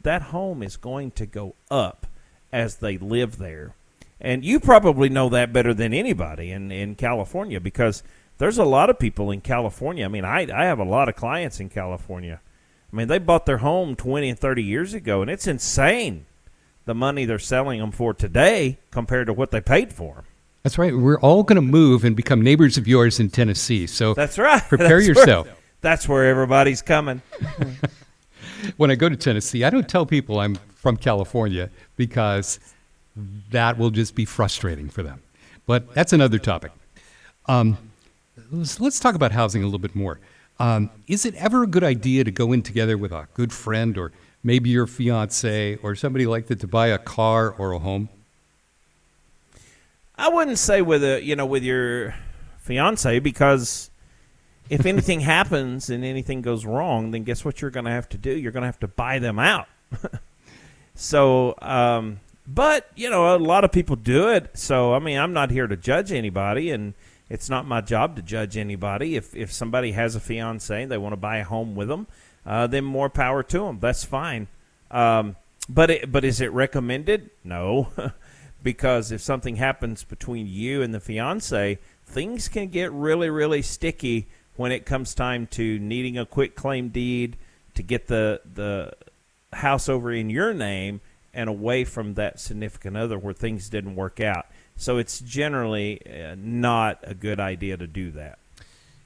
that 0.02 0.22
home 0.22 0.62
is 0.62 0.76
going 0.76 1.10
to 1.12 1.26
go 1.26 1.54
up 1.70 2.06
as 2.52 2.76
they 2.76 2.98
live 2.98 3.38
there 3.38 3.74
and 4.22 4.44
you 4.44 4.60
probably 4.60 5.08
know 5.08 5.28
that 5.30 5.52
better 5.52 5.74
than 5.74 5.92
anybody 5.92 6.52
in, 6.52 6.70
in 6.70 6.94
California 6.94 7.60
because 7.60 8.04
there's 8.38 8.56
a 8.56 8.64
lot 8.64 8.88
of 8.88 8.98
people 8.98 9.32
in 9.32 9.40
California. 9.40 10.04
I 10.04 10.08
mean, 10.08 10.24
I, 10.24 10.46
I 10.54 10.66
have 10.66 10.78
a 10.78 10.84
lot 10.84 11.08
of 11.08 11.16
clients 11.16 11.58
in 11.58 11.68
California. 11.68 12.40
I 12.92 12.96
mean, 12.96 13.08
they 13.08 13.18
bought 13.18 13.46
their 13.46 13.58
home 13.58 13.96
20 13.96 14.28
and 14.28 14.38
30 14.38 14.62
years 14.62 14.92
ago, 14.92 15.22
and 15.22 15.30
it's 15.30 15.46
insane 15.46 16.26
the 16.84 16.94
money 16.94 17.24
they're 17.24 17.38
selling 17.38 17.80
them 17.80 17.92
for 17.92 18.12
today 18.12 18.78
compared 18.90 19.28
to 19.28 19.32
what 19.32 19.50
they 19.50 19.60
paid 19.60 19.92
for 19.92 20.16
them. 20.16 20.24
That's 20.62 20.78
right. 20.78 20.94
We're 20.94 21.18
all 21.20 21.42
going 21.42 21.56
to 21.56 21.62
move 21.62 22.04
and 22.04 22.14
become 22.14 22.42
neighbors 22.42 22.76
of 22.76 22.86
yours 22.86 23.18
in 23.18 23.30
Tennessee. 23.30 23.86
So 23.86 24.14
that's 24.14 24.38
right. 24.38 24.62
Prepare 24.68 24.98
that's 24.98 25.06
yourself. 25.08 25.46
Where, 25.46 25.56
that's 25.80 26.08
where 26.08 26.28
everybody's 26.28 26.82
coming. 26.82 27.22
when 28.76 28.90
I 28.90 28.94
go 28.94 29.08
to 29.08 29.16
Tennessee, 29.16 29.64
I 29.64 29.70
don't 29.70 29.88
tell 29.88 30.06
people 30.06 30.38
I'm 30.38 30.56
from 30.74 30.96
California 30.96 31.70
because 31.96 32.60
that 33.50 33.78
will 33.78 33.90
just 33.90 34.14
be 34.14 34.24
frustrating 34.24 34.88
for 34.88 35.02
them. 35.02 35.20
But 35.66 35.94
that's 35.94 36.12
another 36.12 36.38
topic. 36.38 36.72
Um, 37.46 37.76
let's, 38.50 38.80
let's, 38.80 39.00
talk 39.00 39.14
about 39.14 39.32
housing 39.32 39.62
a 39.62 39.64
little 39.64 39.78
bit 39.78 39.94
more. 39.94 40.20
Um, 40.62 40.90
is 41.08 41.26
it 41.26 41.34
ever 41.34 41.64
a 41.64 41.66
good 41.66 41.82
idea 41.82 42.22
to 42.22 42.30
go 42.30 42.52
in 42.52 42.62
together 42.62 42.96
with 42.96 43.10
a 43.10 43.26
good 43.34 43.52
friend 43.52 43.98
or 43.98 44.12
maybe 44.44 44.70
your 44.70 44.86
fiance 44.86 45.74
or 45.82 45.96
somebody 45.96 46.24
like 46.24 46.46
that 46.46 46.60
to 46.60 46.68
buy 46.68 46.86
a 46.86 46.98
car 46.98 47.50
or 47.50 47.72
a 47.72 47.80
home? 47.80 48.08
I 50.16 50.28
wouldn't 50.28 50.58
say 50.58 50.80
with 50.80 51.02
a 51.02 51.20
you 51.20 51.34
know 51.34 51.46
with 51.46 51.64
your 51.64 52.14
fiance 52.58 53.18
because 53.18 53.90
if 54.70 54.86
anything 54.86 55.18
happens 55.34 55.90
and 55.90 56.04
anything 56.04 56.42
goes 56.42 56.64
wrong, 56.64 57.10
then 57.10 57.24
guess 57.24 57.44
what 57.44 57.60
you're 57.60 57.72
going 57.72 57.86
to 57.86 57.90
have 57.90 58.08
to 58.10 58.16
do? 58.16 58.30
You're 58.30 58.52
going 58.52 58.62
to 58.62 58.68
have 58.68 58.78
to 58.80 58.88
buy 58.88 59.18
them 59.18 59.40
out. 59.40 59.66
so 60.94 61.56
um, 61.60 62.20
but, 62.46 62.88
you 62.96 63.08
know, 63.08 63.34
a 63.34 63.38
lot 63.38 63.64
of 63.64 63.72
people 63.72 63.96
do 63.96 64.28
it. 64.28 64.56
So, 64.56 64.94
I 64.94 64.98
mean, 64.98 65.18
I'm 65.18 65.32
not 65.32 65.50
here 65.50 65.66
to 65.66 65.76
judge 65.76 66.12
anybody, 66.12 66.70
and 66.70 66.94
it's 67.28 67.48
not 67.48 67.66
my 67.66 67.80
job 67.80 68.16
to 68.16 68.22
judge 68.22 68.56
anybody. 68.56 69.16
If, 69.16 69.34
if 69.34 69.52
somebody 69.52 69.92
has 69.92 70.14
a 70.14 70.20
fiance 70.20 70.84
they 70.84 70.98
want 70.98 71.12
to 71.12 71.18
buy 71.18 71.38
a 71.38 71.44
home 71.44 71.74
with 71.74 71.88
them, 71.88 72.06
uh, 72.44 72.66
then 72.66 72.84
more 72.84 73.08
power 73.08 73.42
to 73.42 73.58
them. 73.60 73.78
That's 73.80 74.04
fine. 74.04 74.48
Um, 74.90 75.36
but, 75.68 75.90
it, 75.90 76.12
but 76.12 76.24
is 76.24 76.40
it 76.40 76.52
recommended? 76.52 77.30
No. 77.44 77.88
because 78.62 79.12
if 79.12 79.20
something 79.20 79.56
happens 79.56 80.04
between 80.04 80.46
you 80.46 80.82
and 80.82 80.92
the 80.92 81.00
fiance, 81.00 81.78
things 82.04 82.48
can 82.48 82.68
get 82.68 82.92
really, 82.92 83.30
really 83.30 83.62
sticky 83.62 84.28
when 84.56 84.70
it 84.72 84.84
comes 84.84 85.14
time 85.14 85.46
to 85.48 85.78
needing 85.78 86.18
a 86.18 86.26
quit 86.26 86.54
claim 86.54 86.88
deed 86.90 87.36
to 87.74 87.82
get 87.82 88.08
the, 88.08 88.40
the 88.54 88.92
house 89.52 89.88
over 89.88 90.12
in 90.12 90.30
your 90.30 90.52
name– 90.52 91.00
and 91.34 91.48
away 91.48 91.84
from 91.84 92.14
that 92.14 92.38
significant 92.38 92.96
other 92.96 93.18
where 93.18 93.34
things 93.34 93.68
didn't 93.68 93.96
work 93.96 94.20
out. 94.20 94.46
So 94.76 94.98
it's 94.98 95.20
generally 95.20 96.00
uh, 96.06 96.34
not 96.38 96.98
a 97.02 97.14
good 97.14 97.40
idea 97.40 97.76
to 97.76 97.86
do 97.86 98.10
that. 98.12 98.38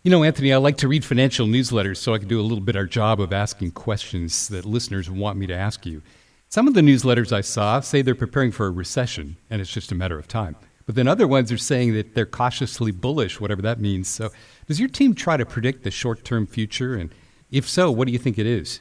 You 0.03 0.11
know, 0.11 0.23
Anthony, 0.23 0.53
I 0.53 0.59
like 0.59 0.77
to 0.79 0.89
read 0.89 1.05
financial 1.05 1.47
newsletters 1.47 1.97
so 1.97 2.15
I 2.15 2.19
can 2.19 2.29
do 2.29 2.41
a 2.41 2.43
little 2.43 2.63
bit 2.63 2.77
our 2.77 2.87
job 2.87 3.21
of 3.21 3.33
asking 3.33 3.73
questions 3.73 4.49
that 4.49 4.65
listeners 4.65 5.11
want 5.11 5.37
me 5.37 5.47
to 5.49 5.55
ask 5.55 5.85
you. 5.85 6.03
Some 6.49 6.69
of 6.69 6.75
the 6.75 6.81
newsletters 6.81 7.33
I 7.33 7.41
saw 7.41 7.81
say 7.81 8.03
they're 8.03 8.15
preparing 8.15 8.53
for 8.53 8.67
a 8.67 8.71
recession 8.71 9.37
and 9.51 9.61
it's 9.61 9.73
just 9.73 9.91
a 9.91 9.97
matter 9.97 10.19
of 10.19 10.29
time. 10.29 10.55
But 10.87 10.95
then 10.95 11.09
other 11.09 11.27
ones 11.27 11.51
are 11.51 11.59
saying 11.59 11.95
that 11.95 12.15
they're 12.15 12.25
cautiously 12.25 12.93
bullish, 12.93 13.41
whatever 13.41 13.61
that 13.63 13.81
means. 13.81 14.07
So, 14.07 14.31
does 14.69 14.79
your 14.79 14.89
team 14.89 15.15
try 15.15 15.37
to 15.37 15.45
predict 15.45 15.83
the 15.83 15.91
short 15.91 16.25
term 16.25 16.47
future? 16.47 16.95
And 16.95 17.11
If 17.51 17.69
so, 17.69 17.91
what 17.91 18.07
do 18.07 18.13
you 18.13 18.19
think 18.21 18.39
it 18.39 18.47
is? 18.47 18.81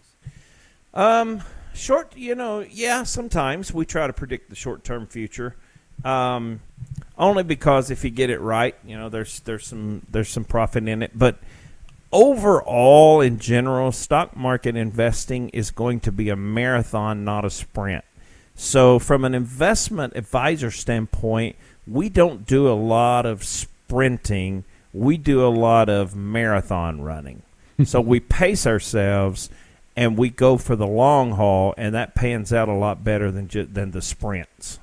Um, 0.96 1.42
short, 1.74 2.16
you 2.16 2.36
know, 2.36 2.62
yeah, 2.62 3.04
sometimes 3.04 3.74
we 3.74 3.86
try 3.86 4.08
to 4.08 4.14
predict 4.14 4.50
the 4.50 4.56
short-term 4.56 5.08
future. 5.08 5.56
Um, 6.04 6.60
only 7.18 7.44
because 7.44 7.92
if 7.92 8.04
you 8.04 8.10
get 8.10 8.30
it 8.30 8.40
right, 8.40 8.76
you 8.86 8.98
know, 8.98 9.10
there's 9.10 9.40
there's 9.42 9.66
some 9.66 10.06
there's 10.10 10.30
some 10.30 10.44
profit 10.44 10.88
in 10.88 11.02
it, 11.02 11.12
but 11.18 11.38
overall 12.12 13.22
in 13.22 13.40
general, 13.40 13.92
stock 13.92 14.36
market 14.36 14.76
investing 14.76 15.50
is 15.50 15.72
going 15.72 16.00
to 16.02 16.12
be 16.12 16.30
a 16.30 16.36
marathon, 16.36 17.24
not 17.24 17.46
a 17.46 17.50
sprint. 17.50 18.04
So 18.56 19.00
from 19.00 19.26
an 19.26 19.36
investment 19.36 20.16
advisor 20.16 20.72
standpoint, 20.72 21.56
we 21.88 22.10
don't 22.10 22.46
do 22.46 22.68
a 22.68 22.74
lot 22.74 23.26
of 23.26 23.44
sprinting. 23.44 24.64
We 24.94 25.18
do 25.18 25.46
a 25.46 25.50
lot 25.50 25.90
of 25.90 26.16
marathon 26.16 27.02
running. 27.02 27.44
so 27.84 28.00
we 28.00 28.20
pace 28.20 28.66
ourselves 28.66 29.50
and 29.98 30.18
we 30.18 30.30
go 30.30 30.58
for 30.58 30.76
the 30.76 30.88
long 30.88 31.32
haul, 31.34 31.74
and 31.78 31.96
that 31.96 32.16
pans 32.16 32.52
out 32.52 32.68
a 32.68 32.74
lot 32.74 33.04
better 33.04 33.32
than 33.32 33.48
ju- 33.48 33.66
than 33.66 33.92
the 33.92 34.02
sprints. 34.02 34.80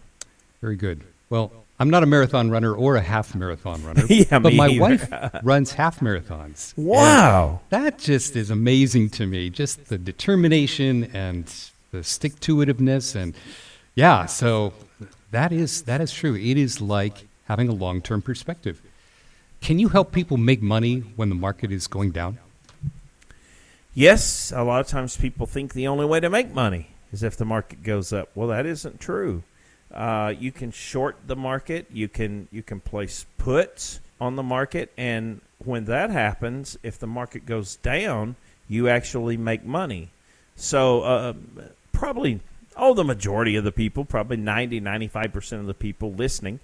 Very 0.62 0.76
good. 0.76 1.02
Well, 1.28 1.52
I'm 1.78 1.90
not 1.90 2.02
a 2.02 2.06
marathon 2.06 2.50
runner 2.50 2.72
or 2.74 2.96
a 2.96 3.02
half 3.02 3.34
marathon 3.34 3.84
runner, 3.84 4.04
Yeah, 4.08 4.38
but 4.38 4.54
my 4.54 4.68
either. 4.68 4.80
wife 4.80 5.10
runs 5.42 5.72
half 5.72 6.00
marathons. 6.00 6.72
Wow. 6.78 7.60
And 7.70 7.84
that 7.84 7.98
just 7.98 8.36
is 8.36 8.48
amazing 8.50 9.10
to 9.10 9.26
me. 9.26 9.50
Just 9.50 9.86
the 9.86 9.98
determination 9.98 11.10
and 11.12 11.52
the 11.90 12.02
stick 12.02 12.40
to 12.40 12.56
itiveness 12.56 13.14
and 13.14 13.34
yeah, 13.94 14.24
so 14.24 14.72
that 15.32 15.52
is 15.52 15.82
that 15.82 16.00
is 16.00 16.10
true. 16.12 16.34
It 16.34 16.56
is 16.56 16.80
like 16.80 17.26
having 17.46 17.68
a 17.68 17.72
long 17.74 18.00
term 18.00 18.22
perspective. 18.22 18.80
Can 19.60 19.78
you 19.78 19.88
help 19.90 20.12
people 20.12 20.38
make 20.38 20.62
money 20.62 21.00
when 21.16 21.28
the 21.28 21.34
market 21.34 21.70
is 21.70 21.86
going 21.86 22.10
down? 22.12 22.38
Yes, 23.94 24.52
a 24.54 24.62
lot 24.62 24.80
of 24.80 24.86
times 24.86 25.16
people 25.16 25.46
think 25.46 25.74
the 25.74 25.86
only 25.88 26.06
way 26.06 26.20
to 26.20 26.30
make 26.30 26.54
money 26.54 26.88
is 27.12 27.22
if 27.22 27.36
the 27.36 27.44
market 27.44 27.82
goes 27.82 28.12
up. 28.12 28.30
Well, 28.34 28.48
that 28.48 28.64
isn't 28.64 28.98
true. 29.00 29.42
Uh, 29.92 30.32
you 30.38 30.50
can 30.52 30.70
short 30.70 31.16
the 31.26 31.36
market. 31.36 31.86
You 31.92 32.08
can 32.08 32.48
you 32.50 32.62
can 32.62 32.80
place 32.80 33.26
puts 33.38 34.00
on 34.20 34.36
the 34.36 34.42
market, 34.42 34.92
and 34.96 35.40
when 35.58 35.84
that 35.86 36.10
happens, 36.10 36.78
if 36.82 36.98
the 36.98 37.06
market 37.06 37.44
goes 37.44 37.76
down, 37.76 38.36
you 38.68 38.88
actually 38.88 39.36
make 39.36 39.64
money. 39.64 40.10
So 40.56 41.02
uh, 41.02 41.32
probably 41.92 42.40
oh, 42.76 42.94
the 42.94 43.04
majority 43.04 43.56
of 43.56 43.64
the 43.64 43.72
people, 43.72 44.04
probably 44.04 44.36
90, 44.36 44.80
95 44.80 45.32
percent 45.32 45.60
of 45.60 45.66
the 45.66 45.74
people 45.74 46.12
listening, 46.12 46.60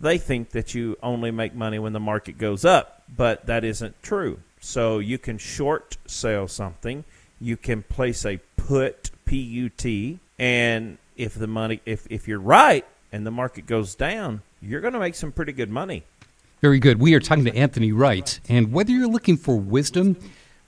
they 0.00 0.18
think 0.18 0.50
that 0.50 0.74
you 0.74 0.96
only 1.02 1.30
make 1.30 1.54
money 1.54 1.78
when 1.78 1.92
the 1.92 2.00
market 2.00 2.38
goes 2.38 2.64
up, 2.64 3.02
but 3.14 3.46
that 3.46 3.64
isn't 3.64 4.00
true. 4.02 4.38
So 4.60 4.98
you 4.98 5.18
can 5.18 5.38
short 5.38 5.96
sell 6.06 6.48
something, 6.48 7.04
you 7.40 7.56
can 7.56 7.82
place 7.82 8.24
a 8.24 8.40
put 8.56 9.10
P 9.24 9.36
U 9.38 9.68
T, 9.68 10.18
and 10.38 10.98
if 11.18 11.34
the 11.34 11.46
money 11.46 11.80
if 11.84 12.06
if 12.08 12.26
you're 12.26 12.40
right 12.40 12.86
and 13.12 13.26
the 13.26 13.30
market 13.30 13.66
goes 13.66 13.94
down, 13.94 14.40
you're 14.62 14.80
going 14.80 14.94
to 14.94 15.00
make 15.00 15.14
some 15.14 15.32
pretty 15.32 15.52
good 15.52 15.70
money. 15.70 16.04
Very 16.60 16.78
good. 16.78 17.00
We 17.00 17.14
are 17.14 17.20
talking 17.20 17.44
to 17.44 17.56
Anthony 17.56 17.92
Wright, 17.92 18.40
and 18.48 18.72
whether 18.72 18.90
you're 18.90 19.08
looking 19.08 19.36
for 19.36 19.58
wisdom 19.58 20.16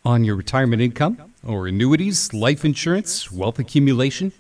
on 0.05 0.25
your 0.25 0.37
retirement 0.37 0.81
income 0.83 1.33
or 1.47 1.67
annuities, 1.67 2.33
life 2.33 2.65
insurance, 2.65 3.31
wealth 3.31 3.59
accumulation, 3.59 4.33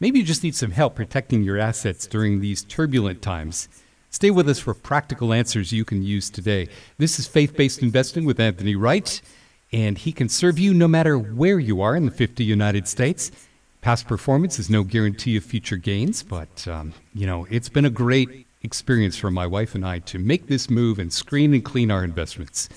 maybe 0.00 0.18
you 0.18 0.24
just 0.24 0.42
need 0.42 0.54
some 0.54 0.72
help 0.72 0.94
protecting 0.94 1.42
your 1.42 1.58
assets 1.58 2.06
during 2.06 2.40
these 2.40 2.62
turbulent 2.62 3.22
times. 3.22 3.68
Stay 4.10 4.30
with 4.30 4.48
us 4.48 4.58
for 4.58 4.74
practical 4.74 5.32
answers 5.32 5.72
you 5.72 5.84
can 5.84 6.02
use 6.02 6.28
today. 6.28 6.68
This 6.98 7.18
is 7.18 7.26
Faith 7.26 7.56
Based 7.56 7.82
Investing 7.82 8.24
with 8.24 8.40
Anthony 8.40 8.74
Wright, 8.74 9.20
and 9.72 9.98
he 9.98 10.12
can 10.12 10.28
serve 10.28 10.58
you 10.58 10.74
no 10.74 10.88
matter 10.88 11.18
where 11.18 11.58
you 11.58 11.80
are 11.80 11.94
in 11.96 12.06
the 12.06 12.12
50 12.12 12.42
United 12.42 12.88
States. 12.88 13.30
Past 13.86 14.08
performance 14.08 14.58
is 14.58 14.68
no 14.68 14.82
guarantee 14.82 15.36
of 15.36 15.44
future 15.44 15.76
gains, 15.76 16.24
but 16.24 16.66
um, 16.66 16.92
you 17.14 17.24
know 17.24 17.46
it's 17.48 17.68
been 17.68 17.84
a 17.84 17.88
great 17.88 18.44
experience 18.64 19.16
for 19.16 19.30
my 19.30 19.46
wife 19.46 19.76
and 19.76 19.86
I 19.86 20.00
to 20.00 20.18
make 20.18 20.48
this 20.48 20.68
move 20.68 20.98
and 20.98 21.12
screen 21.12 21.54
and 21.54 21.64
clean 21.64 21.92
our 21.92 22.02
investments. 22.02 22.68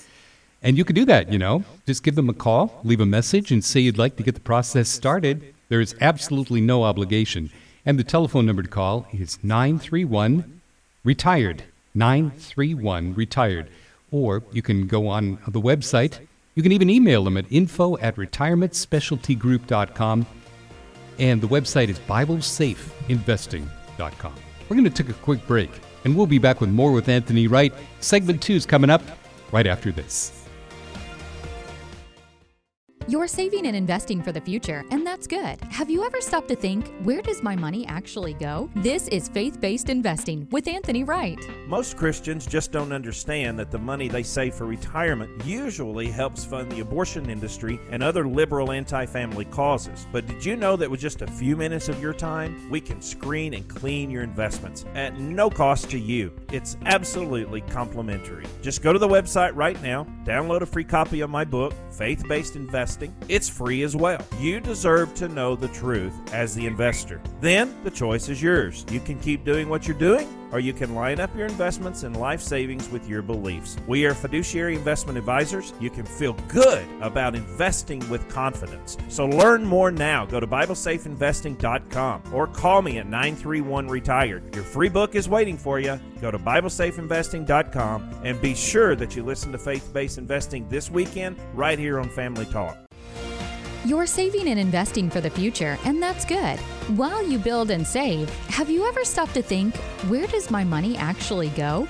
And 0.61 0.77
you 0.77 0.85
can 0.85 0.95
do 0.95 1.05
that, 1.05 1.33
you 1.33 1.39
know. 1.39 1.63
Just 1.87 2.03
give 2.03 2.13
them 2.13 2.29
a 2.29 2.33
call, 2.35 2.79
leave 2.83 3.01
a 3.01 3.07
message, 3.07 3.51
and 3.51 3.65
say 3.65 3.79
you'd 3.79 3.97
like 3.97 4.17
to 4.17 4.23
get 4.23 4.35
the 4.35 4.39
process 4.39 4.87
started. 4.87 5.55
There 5.67 5.81
is 5.81 5.95
absolutely 5.99 6.61
no 6.61 6.83
obligation. 6.83 7.49
And 7.87 7.97
the 7.97 8.03
telephone 8.03 8.45
number 8.45 8.61
to 8.61 8.69
call 8.69 9.07
is 9.11 9.43
931 9.43 10.61
retired. 11.03 11.63
931 11.95 13.15
retired. 13.15 13.67
Or 14.11 14.43
you 14.51 14.61
can 14.61 14.85
go 14.85 15.07
on 15.07 15.39
the 15.47 15.59
website. 15.59 16.19
You 16.53 16.61
can 16.61 16.71
even 16.71 16.91
email 16.91 17.23
them 17.23 17.35
at 17.35 17.51
info 17.51 17.97
at 17.97 18.15
retirementspecialtygroup.com. 18.15 20.27
And 21.19 21.41
the 21.41 21.47
website 21.47 21.89
is 21.89 21.99
BibleSafeInvesting.com. 21.99 24.33
We're 24.69 24.75
going 24.75 24.85
to 24.85 25.03
take 25.03 25.09
a 25.09 25.19
quick 25.19 25.45
break, 25.47 25.71
and 26.05 26.15
we'll 26.15 26.27
be 26.27 26.37
back 26.37 26.61
with 26.61 26.69
more 26.69 26.91
with 26.91 27.09
Anthony 27.09 27.47
Wright. 27.47 27.73
Segment 27.99 28.41
two 28.41 28.53
is 28.53 28.65
coming 28.65 28.89
up 28.89 29.01
right 29.51 29.67
after 29.67 29.91
this. 29.91 30.38
You're 33.09 33.25
saving 33.25 33.65
and 33.65 33.75
investing 33.75 34.21
for 34.21 34.31
the 34.31 34.39
future, 34.39 34.85
and 34.91 35.03
that's 35.03 35.25
good. 35.25 35.59
Have 35.61 35.89
you 35.89 36.05
ever 36.05 36.21
stopped 36.21 36.47
to 36.49 36.55
think, 36.55 36.93
where 37.01 37.23
does 37.23 37.41
my 37.41 37.55
money 37.55 37.83
actually 37.87 38.35
go? 38.35 38.69
This 38.75 39.07
is 39.07 39.27
faith 39.29 39.59
based 39.59 39.89
investing 39.89 40.47
with 40.51 40.67
Anthony 40.67 41.03
Wright. 41.03 41.39
Most 41.67 41.97
Christians 41.97 42.45
just 42.45 42.71
don't 42.71 42.91
understand 42.91 43.57
that 43.57 43.71
the 43.71 43.79
money 43.79 44.09
they 44.09 44.21
save 44.21 44.53
for 44.53 44.67
retirement 44.67 45.43
usually 45.43 46.11
helps 46.11 46.45
fund 46.45 46.71
the 46.71 46.81
abortion 46.81 47.31
industry 47.31 47.79
and 47.89 48.03
other 48.03 48.27
liberal 48.27 48.71
anti 48.71 49.07
family 49.07 49.45
causes. 49.45 50.05
But 50.11 50.27
did 50.27 50.45
you 50.45 50.55
know 50.55 50.75
that 50.75 50.91
with 50.91 50.99
just 50.99 51.23
a 51.23 51.27
few 51.31 51.57
minutes 51.57 51.89
of 51.89 51.99
your 51.99 52.13
time, 52.13 52.69
we 52.69 52.79
can 52.79 53.01
screen 53.01 53.55
and 53.55 53.67
clean 53.67 54.11
your 54.11 54.21
investments 54.21 54.85
at 54.93 55.19
no 55.19 55.49
cost 55.49 55.89
to 55.89 55.97
you? 55.97 56.31
It's 56.51 56.77
absolutely 56.85 57.61
complimentary. 57.61 58.45
Just 58.61 58.81
go 58.81 58.91
to 58.91 58.99
the 58.99 59.07
website 59.07 59.55
right 59.55 59.79
now, 59.83 60.05
download 60.23 60.61
a 60.61 60.65
free 60.65 60.83
copy 60.83 61.21
of 61.21 61.29
my 61.29 61.45
book, 61.45 61.73
Faith 61.91 62.23
Based 62.27 62.55
Investing. 62.55 63.15
It's 63.27 63.47
free 63.47 63.83
as 63.83 63.95
well. 63.95 64.25
You 64.39 64.59
deserve 64.59 65.13
to 65.15 65.27
know 65.27 65.55
the 65.55 65.67
truth 65.69 66.13
as 66.33 66.55
the 66.55 66.65
investor. 66.65 67.21
Then 67.39 67.75
the 67.83 67.91
choice 67.91 68.29
is 68.29 68.41
yours. 68.41 68.85
You 68.89 68.99
can 68.99 69.19
keep 69.19 69.45
doing 69.45 69.69
what 69.69 69.87
you're 69.87 69.97
doing 69.97 70.27
or 70.51 70.59
you 70.59 70.73
can 70.73 70.95
line 70.95 71.19
up 71.19 71.35
your 71.35 71.47
investments 71.47 72.03
and 72.03 72.17
life 72.17 72.41
savings 72.41 72.89
with 72.89 73.07
your 73.07 73.21
beliefs. 73.21 73.77
We 73.87 74.05
are 74.05 74.13
fiduciary 74.13 74.75
investment 74.75 75.17
advisors. 75.17 75.73
You 75.79 75.89
can 75.89 76.05
feel 76.05 76.33
good 76.47 76.87
about 77.01 77.35
investing 77.35 78.07
with 78.09 78.27
confidence. 78.29 78.97
So 79.07 79.25
learn 79.25 79.63
more 79.63 79.91
now. 79.91 80.25
Go 80.25 80.39
to 80.39 80.47
BibleSafeInvesting.com 80.47 82.23
or 82.33 82.47
call 82.47 82.81
me 82.81 82.97
at 82.97 83.07
931 83.07 83.87
Retired. 83.87 84.55
Your 84.55 84.63
free 84.63 84.89
book 84.89 85.15
is 85.15 85.29
waiting 85.29 85.57
for 85.57 85.79
you. 85.79 85.99
Go 86.21 86.31
to 86.31 86.39
BibleSafeInvesting.com 86.39 88.21
and 88.23 88.41
be 88.41 88.55
sure 88.55 88.95
that 88.95 89.15
you 89.15 89.23
listen 89.23 89.51
to 89.51 89.57
faith 89.57 89.93
based 89.93 90.17
investing 90.17 90.67
this 90.69 90.89
weekend 90.89 91.37
right 91.53 91.79
here 91.79 91.99
on 91.99 92.09
Family 92.09 92.45
Talk. 92.45 92.88
You're 93.85 94.07
saving 94.07 94.49
and 94.49 94.59
investing 94.59 95.09
for 95.09 95.21
the 95.21 95.29
future, 95.29 95.77
and 95.85 96.03
that's 96.03 96.25
good. 96.25 96.59
While 96.97 97.25
you 97.25 97.39
build 97.39 97.71
and 97.71 97.87
save, 97.87 98.29
have 98.49 98.69
you 98.69 98.85
ever 98.85 99.05
stopped 99.05 99.33
to 99.35 99.41
think, 99.41 99.73
where 100.09 100.27
does 100.27 100.51
my 100.51 100.65
money 100.65 100.97
actually 100.97 101.47
go? 101.51 101.87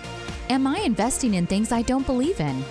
Am 0.51 0.67
I 0.67 0.77
investing 0.81 1.34
in 1.34 1.48
things 1.48 1.72
I 1.72 1.81
don't 1.81 2.05
believe 2.05 2.39
in? 2.39 2.63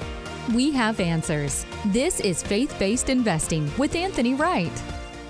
We 0.55 0.71
have 0.71 1.01
answers. 1.01 1.67
This 1.87 2.21
is 2.21 2.45
Faith 2.45 2.77
Based 2.79 3.09
Investing 3.09 3.69
with 3.77 3.97
Anthony 3.97 4.35
Wright. 4.35 4.71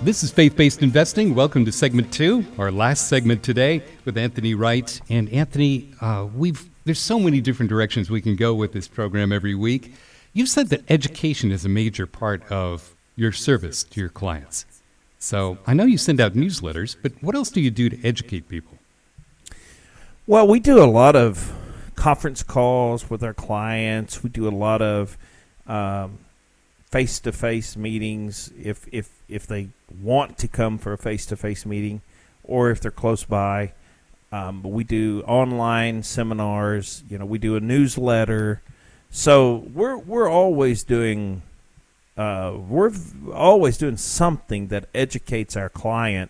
This 0.03 0.21
is 0.21 0.29
Faith 0.29 0.55
Based 0.55 0.83
Investing. 0.83 1.33
Welcome 1.33 1.65
to 1.65 1.71
segment 1.71 2.13
two, 2.13 2.45
our 2.59 2.71
last 2.71 3.07
segment 3.07 3.41
today 3.41 3.81
with 4.05 4.19
Anthony 4.19 4.53
Wright. 4.53 5.01
And 5.09 5.27
Anthony, 5.29 5.91
uh, 5.99 6.27
we've 6.35 6.69
there's 6.85 6.99
so 6.99 7.19
many 7.19 7.41
different 7.41 7.69
directions 7.69 8.11
we 8.11 8.21
can 8.21 8.35
go 8.35 8.53
with 8.53 8.71
this 8.71 8.87
program 8.87 9.31
every 9.31 9.55
week. 9.55 9.95
You've 10.31 10.47
said 10.47 10.69
that 10.69 10.83
education 10.91 11.51
is 11.51 11.65
a 11.65 11.69
major 11.69 12.05
part 12.05 12.43
of 12.51 12.95
your 13.19 13.31
service 13.33 13.83
to 13.83 13.99
your 13.99 14.09
clients. 14.09 14.65
So 15.19 15.57
I 15.67 15.73
know 15.73 15.83
you 15.83 15.97
send 15.97 16.21
out 16.21 16.33
newsletters, 16.33 16.95
but 17.01 17.11
what 17.21 17.35
else 17.35 17.51
do 17.51 17.59
you 17.59 17.69
do 17.69 17.89
to 17.89 18.07
educate 18.07 18.47
people? 18.47 18.77
Well, 20.25 20.47
we 20.47 20.59
do 20.61 20.81
a 20.81 20.85
lot 20.85 21.15
of 21.15 21.53
conference 21.95 22.43
calls 22.43 23.09
with 23.09 23.21
our 23.23 23.33
clients. 23.33 24.23
We 24.23 24.29
do 24.29 24.47
a 24.47 24.55
lot 24.55 24.81
of 24.81 25.17
face 26.89 27.19
to 27.19 27.31
face 27.31 27.75
meetings 27.75 28.51
if, 28.57 28.87
if, 28.91 29.09
if 29.27 29.45
they 29.45 29.69
want 30.01 30.37
to 30.37 30.47
come 30.47 30.77
for 30.77 30.93
a 30.93 30.97
face 30.97 31.25
to 31.27 31.35
face 31.35 31.65
meeting 31.65 32.01
or 32.43 32.71
if 32.71 32.79
they're 32.79 32.89
close 32.89 33.25
by. 33.25 33.73
Um, 34.31 34.61
but 34.61 34.69
we 34.69 34.83
do 34.83 35.23
online 35.27 36.03
seminars. 36.03 37.03
You 37.09 37.17
know, 37.17 37.25
we 37.25 37.39
do 37.39 37.55
a 37.55 37.59
newsletter. 37.59 38.61
So 39.09 39.67
we're 39.73 39.97
we're 39.97 40.29
always 40.29 40.83
doing 40.83 41.41
uh, 42.19 42.53
we're 42.67 42.91
always 43.33 43.77
doing 43.77 43.95
something 43.95 44.67
that 44.67 44.89
educates 44.93 45.55
our 45.55 45.69
client, 45.69 46.29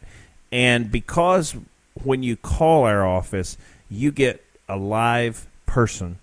and 0.51 0.91
because 0.91 1.55
when 2.03 2.21
you 2.21 2.35
call 2.35 2.83
our 2.83 3.03
office, 3.03 3.57
you 3.89 4.11
get 4.11 4.45
a 4.67 4.77
live 4.77 5.47
person, 5.65 6.19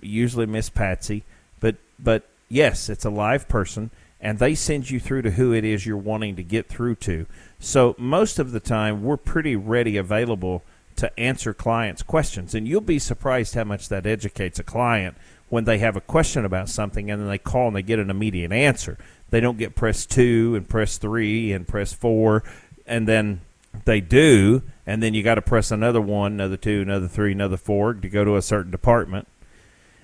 usually 0.00 0.46
Miss 0.46 0.68
Patsy, 0.68 1.22
but 1.60 1.76
but 1.96 2.24
yes, 2.48 2.88
it's 2.88 3.04
a 3.04 3.10
live 3.10 3.46
person, 3.46 3.90
and 4.20 4.40
they 4.40 4.56
send 4.56 4.90
you 4.90 4.98
through 4.98 5.22
to 5.22 5.30
who 5.30 5.54
it 5.54 5.64
is 5.64 5.86
you're 5.86 5.96
wanting 5.96 6.34
to 6.34 6.42
get 6.42 6.66
through 6.66 6.96
to. 6.96 7.26
So 7.60 7.94
most 7.96 8.40
of 8.40 8.50
the 8.50 8.58
time, 8.58 9.04
we're 9.04 9.16
pretty 9.16 9.54
ready, 9.54 9.96
available 9.96 10.64
to 10.96 11.20
answer 11.20 11.54
clients' 11.54 12.02
questions, 12.02 12.52
and 12.52 12.66
you'll 12.66 12.80
be 12.80 12.98
surprised 12.98 13.54
how 13.54 13.64
much 13.64 13.88
that 13.90 14.06
educates 14.06 14.58
a 14.58 14.64
client 14.64 15.16
when 15.48 15.64
they 15.64 15.78
have 15.78 15.96
a 15.96 16.00
question 16.00 16.44
about 16.44 16.68
something 16.68 17.10
and 17.10 17.20
then 17.20 17.28
they 17.28 17.38
call 17.38 17.68
and 17.68 17.76
they 17.76 17.82
get 17.82 17.98
an 17.98 18.10
immediate 18.10 18.52
answer. 18.52 18.98
They 19.30 19.40
don't 19.40 19.58
get 19.58 19.74
press 19.74 20.06
two 20.06 20.54
and 20.56 20.68
press 20.68 20.98
three 20.98 21.52
and 21.52 21.66
press 21.66 21.92
four, 21.92 22.44
and 22.86 23.08
then 23.08 23.40
they 23.84 24.00
do, 24.00 24.62
and 24.86 25.02
then 25.02 25.14
you 25.14 25.22
got 25.22 25.34
to 25.36 25.42
press 25.42 25.70
another 25.70 26.00
one, 26.00 26.32
another 26.32 26.56
two, 26.56 26.82
another 26.82 27.08
three, 27.08 27.32
another 27.32 27.56
four 27.56 27.94
to 27.94 28.08
go 28.08 28.24
to 28.24 28.36
a 28.36 28.42
certain 28.42 28.70
department, 28.70 29.26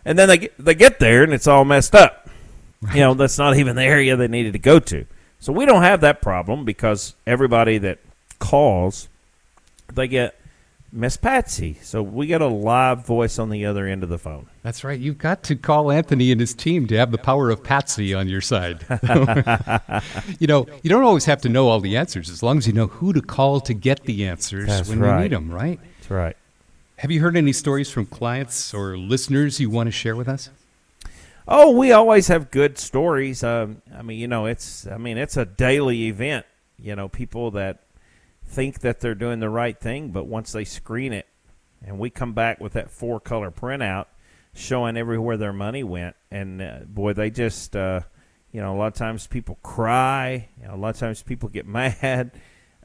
and 0.04 0.18
then 0.18 0.28
they 0.28 0.38
get, 0.38 0.58
they 0.58 0.74
get 0.74 0.98
there 0.98 1.22
and 1.22 1.32
it's 1.32 1.46
all 1.46 1.64
messed 1.64 1.94
up. 1.94 2.28
Right. 2.82 2.96
You 2.96 3.00
know, 3.02 3.14
that's 3.14 3.38
not 3.38 3.56
even 3.56 3.76
the 3.76 3.82
area 3.82 4.16
they 4.16 4.28
needed 4.28 4.54
to 4.54 4.58
go 4.58 4.78
to. 4.80 5.06
So 5.38 5.52
we 5.52 5.66
don't 5.66 5.82
have 5.82 6.00
that 6.00 6.22
problem 6.22 6.64
because 6.64 7.14
everybody 7.26 7.78
that 7.78 7.98
calls, 8.38 9.08
they 9.92 10.08
get 10.08 10.39
Miss 10.92 11.16
Patsy. 11.16 11.78
So 11.82 12.02
we 12.02 12.26
got 12.26 12.42
a 12.42 12.48
live 12.48 13.06
voice 13.06 13.38
on 13.38 13.50
the 13.50 13.64
other 13.64 13.86
end 13.86 14.02
of 14.02 14.08
the 14.08 14.18
phone. 14.18 14.46
That's 14.62 14.82
right. 14.82 14.98
You've 14.98 15.18
got 15.18 15.42
to 15.44 15.56
call 15.56 15.90
Anthony 15.90 16.32
and 16.32 16.40
his 16.40 16.52
team 16.52 16.86
to 16.88 16.96
have 16.96 17.12
the 17.12 17.18
power 17.18 17.50
of 17.50 17.62
Patsy 17.62 18.12
on 18.12 18.28
your 18.28 18.40
side. 18.40 18.84
you 20.40 20.46
know, 20.46 20.66
you 20.82 20.90
don't 20.90 21.04
always 21.04 21.26
have 21.26 21.40
to 21.42 21.48
know 21.48 21.68
all 21.68 21.80
the 21.80 21.96
answers 21.96 22.28
as 22.28 22.42
long 22.42 22.58
as 22.58 22.66
you 22.66 22.72
know 22.72 22.88
who 22.88 23.12
to 23.12 23.22
call 23.22 23.60
to 23.60 23.74
get 23.74 24.02
the 24.04 24.26
answers 24.26 24.66
That's 24.66 24.88
when 24.88 25.00
right. 25.00 25.16
you 25.16 25.22
need 25.22 25.32
them, 25.32 25.50
right? 25.50 25.78
That's 25.98 26.10
right. 26.10 26.36
Have 26.96 27.10
you 27.10 27.20
heard 27.20 27.36
any 27.36 27.52
stories 27.52 27.88
from 27.88 28.06
clients 28.06 28.74
or 28.74 28.98
listeners 28.98 29.60
you 29.60 29.70
want 29.70 29.86
to 29.86 29.92
share 29.92 30.16
with 30.16 30.28
us? 30.28 30.50
Oh, 31.46 31.70
we 31.70 31.92
always 31.92 32.28
have 32.28 32.50
good 32.50 32.78
stories. 32.78 33.42
Um, 33.42 33.82
I 33.96 34.02
mean, 34.02 34.18
you 34.18 34.28
know, 34.28 34.46
it's 34.46 34.86
I 34.86 34.98
mean, 34.98 35.18
it's 35.18 35.36
a 35.36 35.44
daily 35.44 36.08
event. 36.08 36.46
You 36.78 36.96
know, 36.96 37.08
people 37.08 37.52
that 37.52 37.78
think 38.50 38.80
that 38.80 39.00
they're 39.00 39.14
doing 39.14 39.38
the 39.38 39.48
right 39.48 39.78
thing, 39.78 40.10
but 40.10 40.26
once 40.26 40.52
they 40.52 40.64
screen 40.64 41.12
it 41.12 41.26
and 41.84 41.98
we 41.98 42.10
come 42.10 42.32
back 42.32 42.60
with 42.60 42.72
that 42.72 42.90
four 42.90 43.20
color 43.20 43.50
printout 43.50 44.06
showing 44.52 44.96
everywhere 44.96 45.36
their 45.36 45.52
money 45.52 45.84
went, 45.84 46.16
and 46.30 46.60
uh, 46.60 46.80
boy, 46.84 47.12
they 47.12 47.30
just, 47.30 47.76
uh, 47.76 48.00
you 48.50 48.60
know, 48.60 48.74
a 48.74 48.76
lot 48.76 48.88
of 48.88 48.94
times 48.94 49.28
people 49.28 49.56
cry, 49.62 50.48
you 50.60 50.66
know, 50.66 50.74
a 50.74 50.76
lot 50.76 50.90
of 50.90 50.98
times 50.98 51.22
people 51.22 51.48
get 51.48 51.66
mad. 51.68 52.32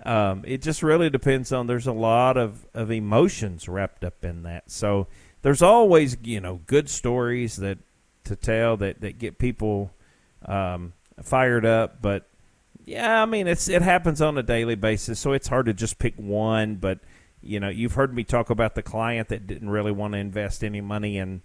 Um, 0.03 0.43
it 0.45 0.61
just 0.61 0.83
really 0.83 1.09
depends 1.09 1.51
on. 1.51 1.65
There's 1.65 1.87
a 1.87 1.93
lot 1.93 2.37
of, 2.37 2.65
of 2.75 2.91
emotions 2.91 3.67
wrapped 3.67 4.03
up 4.03 4.23
in 4.23 4.43
that. 4.43 4.69
So 4.69 5.07
there's 5.41 5.63
always, 5.63 6.15
you 6.23 6.39
know, 6.41 6.61
good 6.67 6.89
stories 6.89 7.55
that 7.57 7.79
to 8.25 8.35
tell 8.35 8.77
that, 8.77 9.01
that 9.01 9.17
get 9.17 9.39
people 9.39 9.91
um, 10.45 10.93
fired 11.23 11.65
up, 11.65 12.01
but 12.01 12.29
yeah, 12.85 13.21
I 13.21 13.25
mean 13.25 13.47
it's 13.47 13.67
it 13.67 13.81
happens 13.81 14.21
on 14.21 14.37
a 14.37 14.43
daily 14.43 14.75
basis, 14.75 15.19
so 15.19 15.33
it's 15.33 15.47
hard 15.47 15.65
to 15.65 15.73
just 15.73 15.97
pick 15.97 16.15
one. 16.17 16.75
But 16.75 16.99
you 17.41 17.59
know, 17.59 17.69
you've 17.69 17.93
heard 17.93 18.13
me 18.13 18.23
talk 18.23 18.49
about 18.49 18.75
the 18.75 18.83
client 18.83 19.29
that 19.29 19.47
didn't 19.47 19.69
really 19.69 19.91
want 19.91 20.13
to 20.13 20.19
invest 20.19 20.63
any 20.63 20.81
money 20.81 21.17
in 21.17 21.41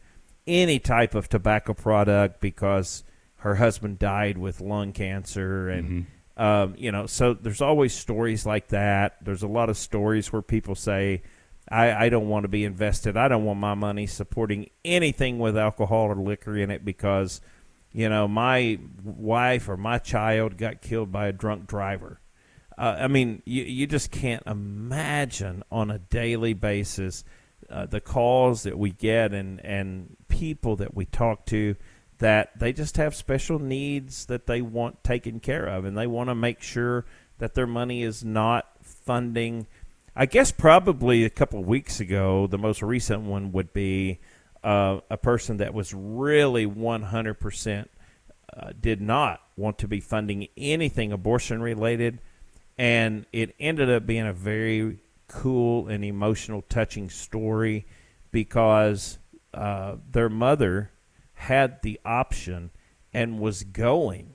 any 0.46 0.78
type 0.78 1.14
of 1.14 1.28
tobacco 1.28 1.72
product 1.72 2.40
because 2.40 3.04
her 3.36 3.54
husband 3.54 3.98
died 3.98 4.36
with 4.36 4.60
lung 4.60 4.92
cancer, 4.92 5.70
and 5.70 5.88
mm-hmm. 5.88 6.42
um, 6.42 6.74
you 6.76 6.92
know, 6.92 7.06
so 7.06 7.32
there's 7.32 7.62
always 7.62 7.94
stories 7.94 8.44
like 8.44 8.68
that. 8.68 9.16
There's 9.22 9.42
a 9.42 9.48
lot 9.48 9.70
of 9.70 9.76
stories 9.76 10.32
where 10.32 10.42
people 10.42 10.74
say. 10.74 11.22
I, 11.72 12.06
I 12.06 12.08
don't 12.08 12.28
want 12.28 12.42
to 12.42 12.48
be 12.48 12.64
invested. 12.64 13.16
I 13.16 13.28
don't 13.28 13.44
want 13.44 13.60
my 13.60 13.74
money 13.74 14.04
supporting 14.08 14.70
anything 14.84 15.38
with 15.38 15.56
alcohol 15.56 16.06
or 16.06 16.16
liquor 16.16 16.56
in 16.56 16.68
it 16.68 16.84
because 16.84 17.40
you 17.92 18.08
know, 18.08 18.28
my 18.28 18.78
wife 19.02 19.68
or 19.68 19.76
my 19.76 19.98
child 19.98 20.56
got 20.56 20.80
killed 20.80 21.10
by 21.10 21.26
a 21.28 21.32
drunk 21.32 21.66
driver. 21.66 22.20
Uh, 22.78 22.96
I 23.00 23.08
mean, 23.08 23.42
you, 23.44 23.64
you 23.64 23.86
just 23.86 24.10
can't 24.10 24.42
imagine 24.46 25.62
on 25.70 25.90
a 25.90 25.98
daily 25.98 26.54
basis 26.54 27.24
uh, 27.68 27.86
the 27.86 28.00
calls 28.00 28.62
that 28.62 28.78
we 28.78 28.90
get 28.90 29.32
and, 29.32 29.64
and 29.64 30.16
people 30.28 30.76
that 30.76 30.94
we 30.94 31.04
talk 31.04 31.46
to 31.46 31.76
that 32.18 32.58
they 32.58 32.72
just 32.72 32.96
have 32.96 33.14
special 33.14 33.58
needs 33.58 34.26
that 34.26 34.46
they 34.46 34.60
want 34.60 35.02
taken 35.02 35.40
care 35.40 35.66
of 35.66 35.84
and 35.84 35.96
they 35.96 36.06
want 36.06 36.28
to 36.28 36.34
make 36.34 36.62
sure 36.62 37.04
that 37.38 37.54
their 37.54 37.66
money 37.66 38.02
is 38.02 38.22
not 38.22 38.68
funding. 38.82 39.66
I 40.14 40.26
guess 40.26 40.52
probably 40.52 41.24
a 41.24 41.30
couple 41.30 41.62
weeks 41.64 41.98
ago, 41.98 42.46
the 42.46 42.58
most 42.58 42.82
recent 42.82 43.22
one 43.22 43.52
would 43.52 43.72
be 43.72 44.20
uh, 44.62 45.00
a 45.10 45.16
person 45.16 45.58
that 45.58 45.74
was 45.74 45.94
really 45.94 46.66
100% 46.66 47.86
uh, 48.52 48.70
did 48.80 49.00
not 49.00 49.40
want 49.56 49.78
to 49.78 49.88
be 49.88 50.00
funding 50.00 50.48
anything 50.56 51.12
abortion 51.12 51.62
related. 51.62 52.20
And 52.78 53.26
it 53.32 53.54
ended 53.60 53.90
up 53.90 54.06
being 54.06 54.26
a 54.26 54.32
very 54.32 54.98
cool 55.28 55.88
and 55.88 56.04
emotional, 56.04 56.62
touching 56.62 57.08
story 57.08 57.86
because 58.32 59.18
uh, 59.54 59.96
their 60.10 60.28
mother 60.28 60.90
had 61.34 61.82
the 61.82 62.00
option 62.04 62.70
and 63.12 63.40
was 63.40 63.62
going 63.62 64.34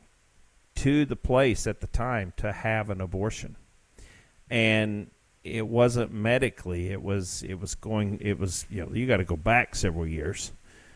to 0.75 1.05
the 1.05 1.15
place 1.15 1.67
at 1.67 1.81
the 1.81 1.87
time 1.87 2.33
to 2.37 2.51
have 2.51 2.89
an 2.89 3.01
abortion. 3.01 3.55
And 4.49 5.09
it 5.45 5.67
wasn't 5.67 6.11
medically. 6.11 6.89
It 6.89 7.03
was 7.03 7.43
it 7.43 7.59
was 7.59 7.75
going. 7.75 8.17
It 8.19 8.39
was 8.39 8.65
you 8.69 8.83
know 8.83 8.91
you 8.91 9.05
got 9.05 9.17
to 9.17 9.23
go 9.23 9.35
back 9.35 9.75
several 9.75 10.07
years, 10.07 10.51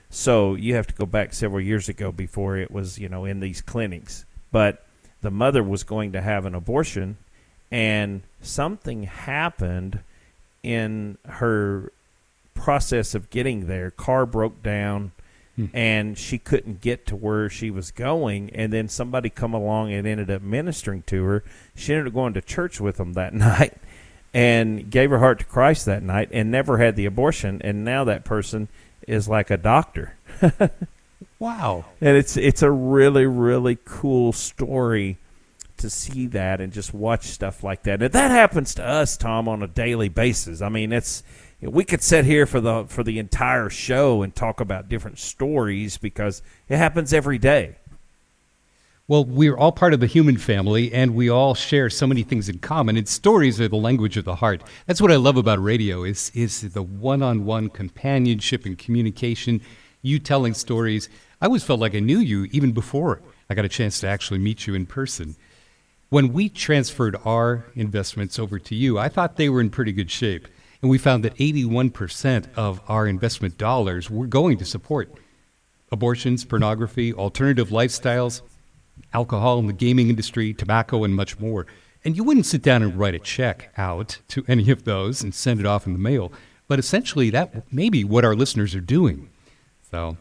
so 0.09 0.55
you 0.55 0.73
have 0.73 0.87
to 0.87 0.93
go 0.95 1.05
back 1.05 1.33
several 1.33 1.61
years 1.61 1.87
ago 1.87 2.11
before 2.11 2.57
it 2.57 2.71
was 2.71 2.97
you 2.97 3.07
know 3.07 3.25
in 3.25 3.39
these 3.39 3.61
clinics. 3.61 4.25
But 4.51 4.83
the 5.21 5.29
mother 5.29 5.63
was 5.63 5.83
going 5.83 6.13
to 6.13 6.21
have 6.21 6.45
an 6.45 6.55
abortion, 6.55 7.17
and 7.69 8.23
something 8.41 9.03
happened 9.03 9.99
in 10.63 11.19
her 11.25 11.91
process 12.55 13.13
of 13.13 13.29
getting 13.29 13.67
there. 13.67 13.91
Car 13.91 14.25
broke 14.25 14.63
down. 14.63 15.11
Hmm. 15.55 15.65
And 15.73 16.17
she 16.17 16.37
couldn't 16.37 16.79
get 16.79 17.05
to 17.07 17.17
where 17.17 17.49
she 17.49 17.69
was 17.69 17.91
going, 17.91 18.49
and 18.51 18.71
then 18.71 18.87
somebody 18.87 19.29
come 19.29 19.53
along 19.53 19.91
and 19.91 20.07
ended 20.07 20.31
up 20.31 20.41
ministering 20.41 21.01
to 21.07 21.21
her. 21.25 21.43
She 21.75 21.93
ended 21.93 22.07
up 22.07 22.13
going 22.13 22.33
to 22.35 22.41
church 22.41 22.79
with 22.79 22.95
them 22.95 23.11
that 23.13 23.33
night, 23.33 23.77
and 24.33 24.89
gave 24.89 25.09
her 25.09 25.19
heart 25.19 25.39
to 25.39 25.45
Christ 25.45 25.85
that 25.85 26.03
night 26.03 26.29
and 26.31 26.51
never 26.51 26.77
had 26.77 26.95
the 26.95 27.05
abortion 27.05 27.61
and 27.63 27.83
now 27.83 28.03
that 28.03 28.25
person 28.25 28.67
is 29.07 29.27
like 29.27 29.49
a 29.49 29.57
doctor. 29.57 30.15
wow. 31.39 31.85
And 31.99 32.15
it's 32.15 32.37
it's 32.37 32.61
a 32.61 32.71
really 32.71 33.25
really 33.25 33.77
cool 33.83 34.31
story 34.31 35.17
to 35.77 35.89
see 35.89 36.27
that 36.27 36.61
and 36.61 36.71
just 36.71 36.93
watch 36.93 37.23
stuff 37.23 37.63
like 37.63 37.83
that. 37.83 38.01
And 38.01 38.13
that 38.13 38.31
happens 38.31 38.75
to 38.75 38.85
us 38.85 39.17
Tom 39.17 39.47
on 39.47 39.63
a 39.63 39.67
daily 39.67 40.09
basis. 40.09 40.61
I 40.61 40.69
mean, 40.69 40.91
it's 40.91 41.23
we 41.61 41.83
could 41.83 42.01
sit 42.01 42.25
here 42.25 42.45
for 42.45 42.61
the 42.61 42.85
for 42.87 43.03
the 43.03 43.19
entire 43.19 43.69
show 43.69 44.21
and 44.21 44.33
talk 44.33 44.61
about 44.61 44.87
different 44.87 45.19
stories 45.19 45.97
because 45.97 46.41
it 46.69 46.77
happens 46.77 47.13
every 47.13 47.37
day. 47.37 47.77
Well, 49.09 49.25
we're 49.25 49.57
all 49.57 49.71
part 49.71 49.95
of 49.95 50.01
the 50.01 50.05
human 50.05 50.37
family, 50.37 50.93
and 50.93 51.15
we 51.15 51.31
all 51.31 51.55
share 51.55 51.89
so 51.89 52.05
many 52.05 52.21
things 52.21 52.47
in 52.47 52.59
common. 52.59 52.95
And 52.95 53.09
stories 53.09 53.59
are 53.59 53.67
the 53.67 53.75
language 53.75 54.17
of 54.17 54.23
the 54.25 54.35
heart. 54.35 54.61
That's 54.85 55.01
what 55.01 55.11
I 55.11 55.15
love 55.15 55.35
about 55.35 55.63
radio 55.63 56.03
is 56.03 56.31
is 56.35 56.61
the 56.61 56.83
one-on-one 56.83 57.69
companionship 57.69 58.67
and 58.67 58.77
communication. 58.77 59.61
You 60.03 60.19
telling 60.19 60.53
stories. 60.53 61.09
I 61.41 61.47
always 61.47 61.63
felt 61.63 61.79
like 61.79 61.95
I 61.95 62.01
knew 62.01 62.19
you 62.19 62.43
even 62.51 62.71
before 62.71 63.23
I 63.49 63.55
got 63.55 63.65
a 63.65 63.67
chance 63.67 63.99
to 64.01 64.07
actually 64.07 64.37
meet 64.37 64.67
you 64.67 64.75
in 64.75 64.85
person. 64.85 65.35
When 66.09 66.31
we 66.31 66.47
transferred 66.47 67.15
our 67.25 67.65
investments 67.73 68.37
over 68.37 68.59
to 68.59 68.75
you, 68.75 68.99
I 68.99 69.09
thought 69.09 69.37
they 69.37 69.49
were 69.49 69.59
in 69.61 69.71
pretty 69.71 69.91
good 69.91 70.11
shape. 70.11 70.47
And 70.83 70.91
we 70.91 70.99
found 70.99 71.25
that 71.25 71.35
81% 71.37 72.45
of 72.55 72.79
our 72.87 73.07
investment 73.07 73.57
dollars 73.57 74.07
were 74.11 74.27
going 74.27 74.59
to 74.59 74.65
support 74.65 75.11
abortions, 75.91 76.45
pornography, 76.45 77.11
alternative 77.11 77.69
lifestyles, 77.69 78.43
alcohol 79.13 79.59
in 79.59 79.67
the 79.67 79.73
gaming 79.73 80.09
industry, 80.09 80.53
tobacco, 80.53 81.03
and 81.03 81.15
much 81.15 81.39
more. 81.39 81.65
And 82.05 82.15
you 82.15 82.23
wouldn't 82.23 82.45
sit 82.45 82.61
down 82.61 82.81
and 82.81 82.97
write 82.97 83.15
a 83.15 83.19
check 83.19 83.73
out 83.77 84.19
to 84.29 84.45
any 84.47 84.71
of 84.71 84.83
those 84.85 85.21
and 85.21 85.33
send 85.33 85.59
it 85.59 85.65
off 85.65 85.85
in 85.85 85.93
the 85.93 85.99
mail. 85.99 86.31
But 86.67 86.79
essentially, 86.79 87.29
that 87.31 87.71
may 87.73 87.89
be 87.89 88.03
what 88.03 88.23
our 88.23 88.35
listeners 88.35 88.75
are 88.75 88.81
doing. 88.81 89.29
So 89.91 90.17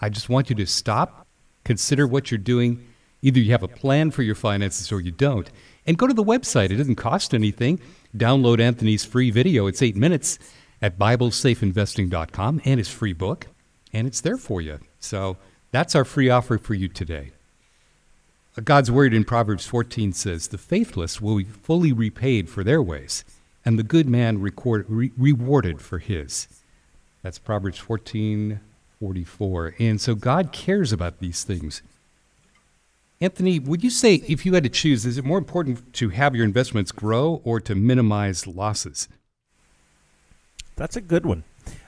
I 0.00 0.08
just 0.08 0.28
want 0.28 0.50
you 0.50 0.56
to 0.56 0.66
stop, 0.66 1.26
consider 1.64 2.06
what 2.06 2.30
you're 2.30 2.38
doing. 2.38 2.86
Either 3.22 3.40
you 3.40 3.52
have 3.52 3.62
a 3.62 3.68
plan 3.68 4.10
for 4.10 4.22
your 4.22 4.34
finances 4.34 4.92
or 4.92 5.00
you 5.00 5.10
don't. 5.10 5.50
And 5.86 5.98
go 5.98 6.06
to 6.06 6.14
the 6.14 6.24
website. 6.24 6.70
It 6.70 6.76
doesn't 6.76 6.96
cost 6.96 7.34
anything. 7.34 7.80
Download 8.16 8.60
Anthony's 8.60 9.04
free 9.04 9.30
video. 9.30 9.66
It's 9.66 9.82
eight 9.82 9.96
minutes 9.96 10.38
at 10.82 10.98
BibleSafeInvesting.com 10.98 12.62
and 12.64 12.78
his 12.78 12.88
free 12.88 13.12
book. 13.12 13.48
And 13.92 14.06
it's 14.06 14.20
there 14.20 14.36
for 14.36 14.60
you. 14.60 14.78
So 15.00 15.36
that's 15.70 15.94
our 15.94 16.04
free 16.04 16.30
offer 16.30 16.58
for 16.58 16.74
you 16.74 16.88
today. 16.88 17.32
God's 18.58 18.90
word 18.90 19.14
in 19.14 19.24
Proverbs 19.24 19.66
14 19.66 20.12
says, 20.12 20.48
The 20.48 20.58
faithless 20.58 21.20
will 21.20 21.36
be 21.36 21.44
fully 21.44 21.92
repaid 21.92 22.48
for 22.48 22.64
their 22.64 22.82
ways, 22.82 23.24
and 23.64 23.78
the 23.78 23.84
good 23.84 24.08
man 24.08 24.40
record, 24.40 24.86
re- 24.88 25.12
rewarded 25.16 25.80
for 25.80 25.98
his. 25.98 26.48
That's 27.22 27.38
Proverbs 27.38 27.78
14 27.78 28.60
44. 29.00 29.76
And 29.78 29.98
so 29.98 30.14
God 30.14 30.52
cares 30.52 30.92
about 30.92 31.20
these 31.20 31.42
things. 31.42 31.80
Anthony, 33.20 33.58
would 33.58 33.82
you 33.82 33.88
say 33.88 34.16
if 34.28 34.44
you 34.44 34.54
had 34.54 34.64
to 34.64 34.68
choose, 34.68 35.06
is 35.06 35.16
it 35.16 35.24
more 35.24 35.38
important 35.38 35.92
to 35.94 36.10
have 36.10 36.34
your 36.34 36.44
investments 36.44 36.92
grow 36.92 37.40
or 37.44 37.60
to 37.60 37.74
minimize 37.74 38.46
losses? 38.46 39.08
That's 40.76 40.96
a 40.96 41.00
good 41.00 41.24
one. 41.24 41.44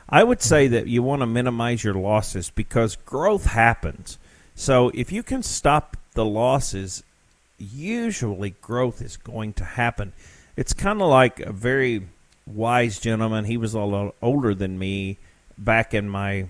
I 0.08 0.24
would 0.24 0.42
say 0.42 0.68
that 0.68 0.86
you 0.86 1.02
want 1.02 1.20
to 1.20 1.26
minimize 1.26 1.84
your 1.84 1.94
losses 1.94 2.50
because 2.50 2.96
growth 2.96 3.46
happens. 3.46 4.18
So 4.54 4.90
if 4.94 5.10
you 5.10 5.22
can 5.22 5.42
stop 5.42 5.96
the 6.14 6.24
losses, 6.24 7.02
usually 7.58 8.50
growth 8.50 9.00
is 9.00 9.16
going 9.16 9.52
to 9.54 9.64
happen. 9.64 10.12
It's 10.56 10.72
kind 10.72 11.00
of 11.00 11.08
like 11.08 11.40
a 11.40 11.52
very 11.52 12.06
wise 12.46 12.98
gentleman. 12.98 13.44
He 13.44 13.56
was 13.56 13.74
a 13.74 13.80
lot 13.80 14.14
older 14.20 14.54
than 14.54 14.78
me 14.78 15.18
back 15.56 15.94
in 15.94 16.08
my 16.08 16.48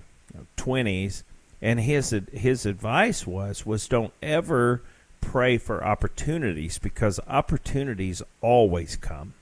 20s 0.57 1.23
and 1.61 1.79
his 1.79 2.15
his 2.31 2.65
advice 2.65 3.27
was 3.27 3.65
was 3.65 3.87
don't 3.87 4.13
ever 4.21 4.81
pray 5.21 5.57
for 5.57 5.83
opportunities 5.83 6.79
because 6.79 7.19
opportunities 7.27 8.21
always 8.41 8.95
come 8.95 9.33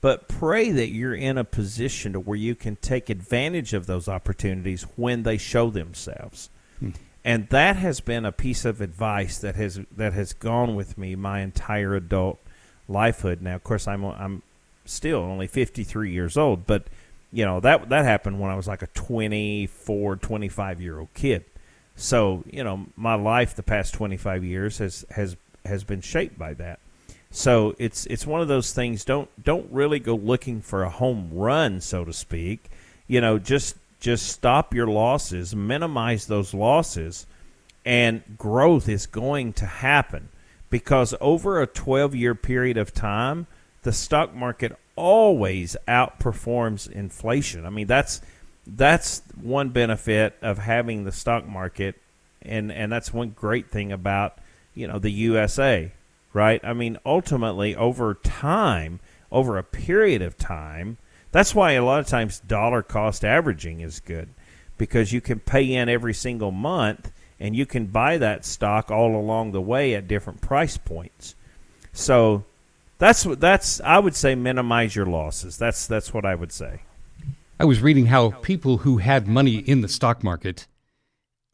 but 0.00 0.28
pray 0.28 0.70
that 0.70 0.90
you're 0.90 1.14
in 1.14 1.36
a 1.36 1.44
position 1.44 2.12
to 2.12 2.20
where 2.20 2.36
you 2.36 2.54
can 2.54 2.76
take 2.76 3.10
advantage 3.10 3.74
of 3.74 3.86
those 3.86 4.08
opportunities 4.08 4.84
when 4.94 5.24
they 5.24 5.36
show 5.36 5.70
themselves. 5.70 6.50
And 7.28 7.48
that 7.50 7.76
has 7.76 8.00
been 8.00 8.24
a 8.24 8.32
piece 8.32 8.64
of 8.64 8.80
advice 8.80 9.38
that 9.38 9.54
has 9.56 9.80
that 9.96 10.12
has 10.12 10.32
gone 10.32 10.74
with 10.74 10.96
me 10.96 11.14
my 11.14 11.40
entire 11.40 11.94
adult 11.94 12.38
lifehood 12.88 13.40
now 13.40 13.54
of 13.54 13.62
course 13.62 13.86
i'm 13.86 14.04
i'm 14.04 14.42
still 14.84 15.18
only 15.18 15.46
53 15.46 16.10
years 16.10 16.36
old 16.36 16.66
but 16.66 16.84
you 17.32 17.44
know 17.44 17.60
that 17.60 17.88
that 17.88 18.04
happened 18.04 18.40
when 18.40 18.50
I 18.50 18.56
was 18.56 18.66
like 18.66 18.82
a 18.82 18.86
24, 18.88 20.16
25 20.16 20.80
year 20.80 20.98
old 20.98 21.12
kid. 21.14 21.44
So 21.96 22.44
you 22.50 22.64
know 22.64 22.86
my 22.96 23.14
life 23.14 23.54
the 23.54 23.62
past 23.62 23.94
25 23.94 24.44
years 24.44 24.78
has 24.78 25.04
has 25.10 25.36
has 25.64 25.84
been 25.84 26.00
shaped 26.00 26.38
by 26.38 26.54
that. 26.54 26.80
So 27.30 27.74
it's 27.78 28.06
it's 28.06 28.26
one 28.26 28.40
of 28.40 28.48
those 28.48 28.72
things. 28.72 29.04
Don't 29.04 29.28
don't 29.42 29.70
really 29.70 29.98
go 29.98 30.14
looking 30.14 30.62
for 30.62 30.82
a 30.84 30.90
home 30.90 31.30
run, 31.32 31.80
so 31.80 32.04
to 32.04 32.12
speak. 32.12 32.70
You 33.06 33.20
know, 33.20 33.38
just 33.38 33.76
just 34.00 34.28
stop 34.28 34.74
your 34.74 34.86
losses, 34.86 35.54
minimize 35.54 36.26
those 36.26 36.54
losses, 36.54 37.26
and 37.84 38.22
growth 38.36 38.88
is 38.88 39.06
going 39.06 39.52
to 39.54 39.66
happen 39.66 40.28
because 40.70 41.14
over 41.20 41.60
a 41.60 41.66
12 41.66 42.14
year 42.14 42.34
period 42.34 42.76
of 42.76 42.92
time, 42.92 43.46
the 43.82 43.92
stock 43.92 44.34
market 44.34 44.76
always 44.96 45.76
outperforms 45.86 46.90
inflation. 46.90 47.64
I 47.64 47.70
mean, 47.70 47.86
that's 47.86 48.20
that's 48.66 49.22
one 49.40 49.70
benefit 49.70 50.36
of 50.42 50.58
having 50.58 51.04
the 51.04 51.12
stock 51.12 51.46
market, 51.46 51.96
and 52.42 52.70
and 52.70 52.92
that's 52.92 53.12
one 53.12 53.30
great 53.30 53.70
thing 53.70 53.92
about 53.92 54.38
you 54.74 54.86
know 54.86 54.98
the 54.98 55.10
USA, 55.10 55.92
right? 56.32 56.60
I 56.62 56.72
mean, 56.74 56.98
ultimately 57.06 57.74
over 57.74 58.14
time, 58.14 59.00
over 59.32 59.56
a 59.56 59.64
period 59.64 60.20
of 60.22 60.36
time, 60.36 60.98
that's 61.30 61.54
why 61.54 61.72
a 61.72 61.84
lot 61.84 62.00
of 62.00 62.06
times 62.06 62.40
dollar 62.40 62.82
cost 62.82 63.24
averaging 63.24 63.80
is 63.80 64.00
good 64.00 64.28
because 64.76 65.12
you 65.12 65.20
can 65.20 65.40
pay 65.40 65.74
in 65.74 65.88
every 65.88 66.14
single 66.14 66.50
month 66.50 67.12
and 67.40 67.54
you 67.54 67.66
can 67.66 67.86
buy 67.86 68.18
that 68.18 68.44
stock 68.44 68.90
all 68.90 69.16
along 69.16 69.52
the 69.52 69.60
way 69.60 69.94
at 69.94 70.08
different 70.08 70.40
price 70.40 70.76
points. 70.76 71.34
So 71.92 72.44
that's 72.98 73.24
what 73.24 73.40
that's 73.40 73.80
I 73.80 73.98
would 73.98 74.14
say 74.14 74.34
minimize 74.34 74.96
your 74.96 75.06
losses. 75.06 75.56
That's 75.56 75.86
that's 75.86 76.12
what 76.12 76.24
I 76.24 76.34
would 76.34 76.52
say. 76.52 76.82
I 77.60 77.64
was 77.64 77.80
reading 77.80 78.06
how 78.06 78.30
people 78.30 78.78
who 78.78 78.98
had 78.98 79.26
money 79.26 79.56
in 79.56 79.80
the 79.80 79.88
stock 79.88 80.22
market 80.22 80.66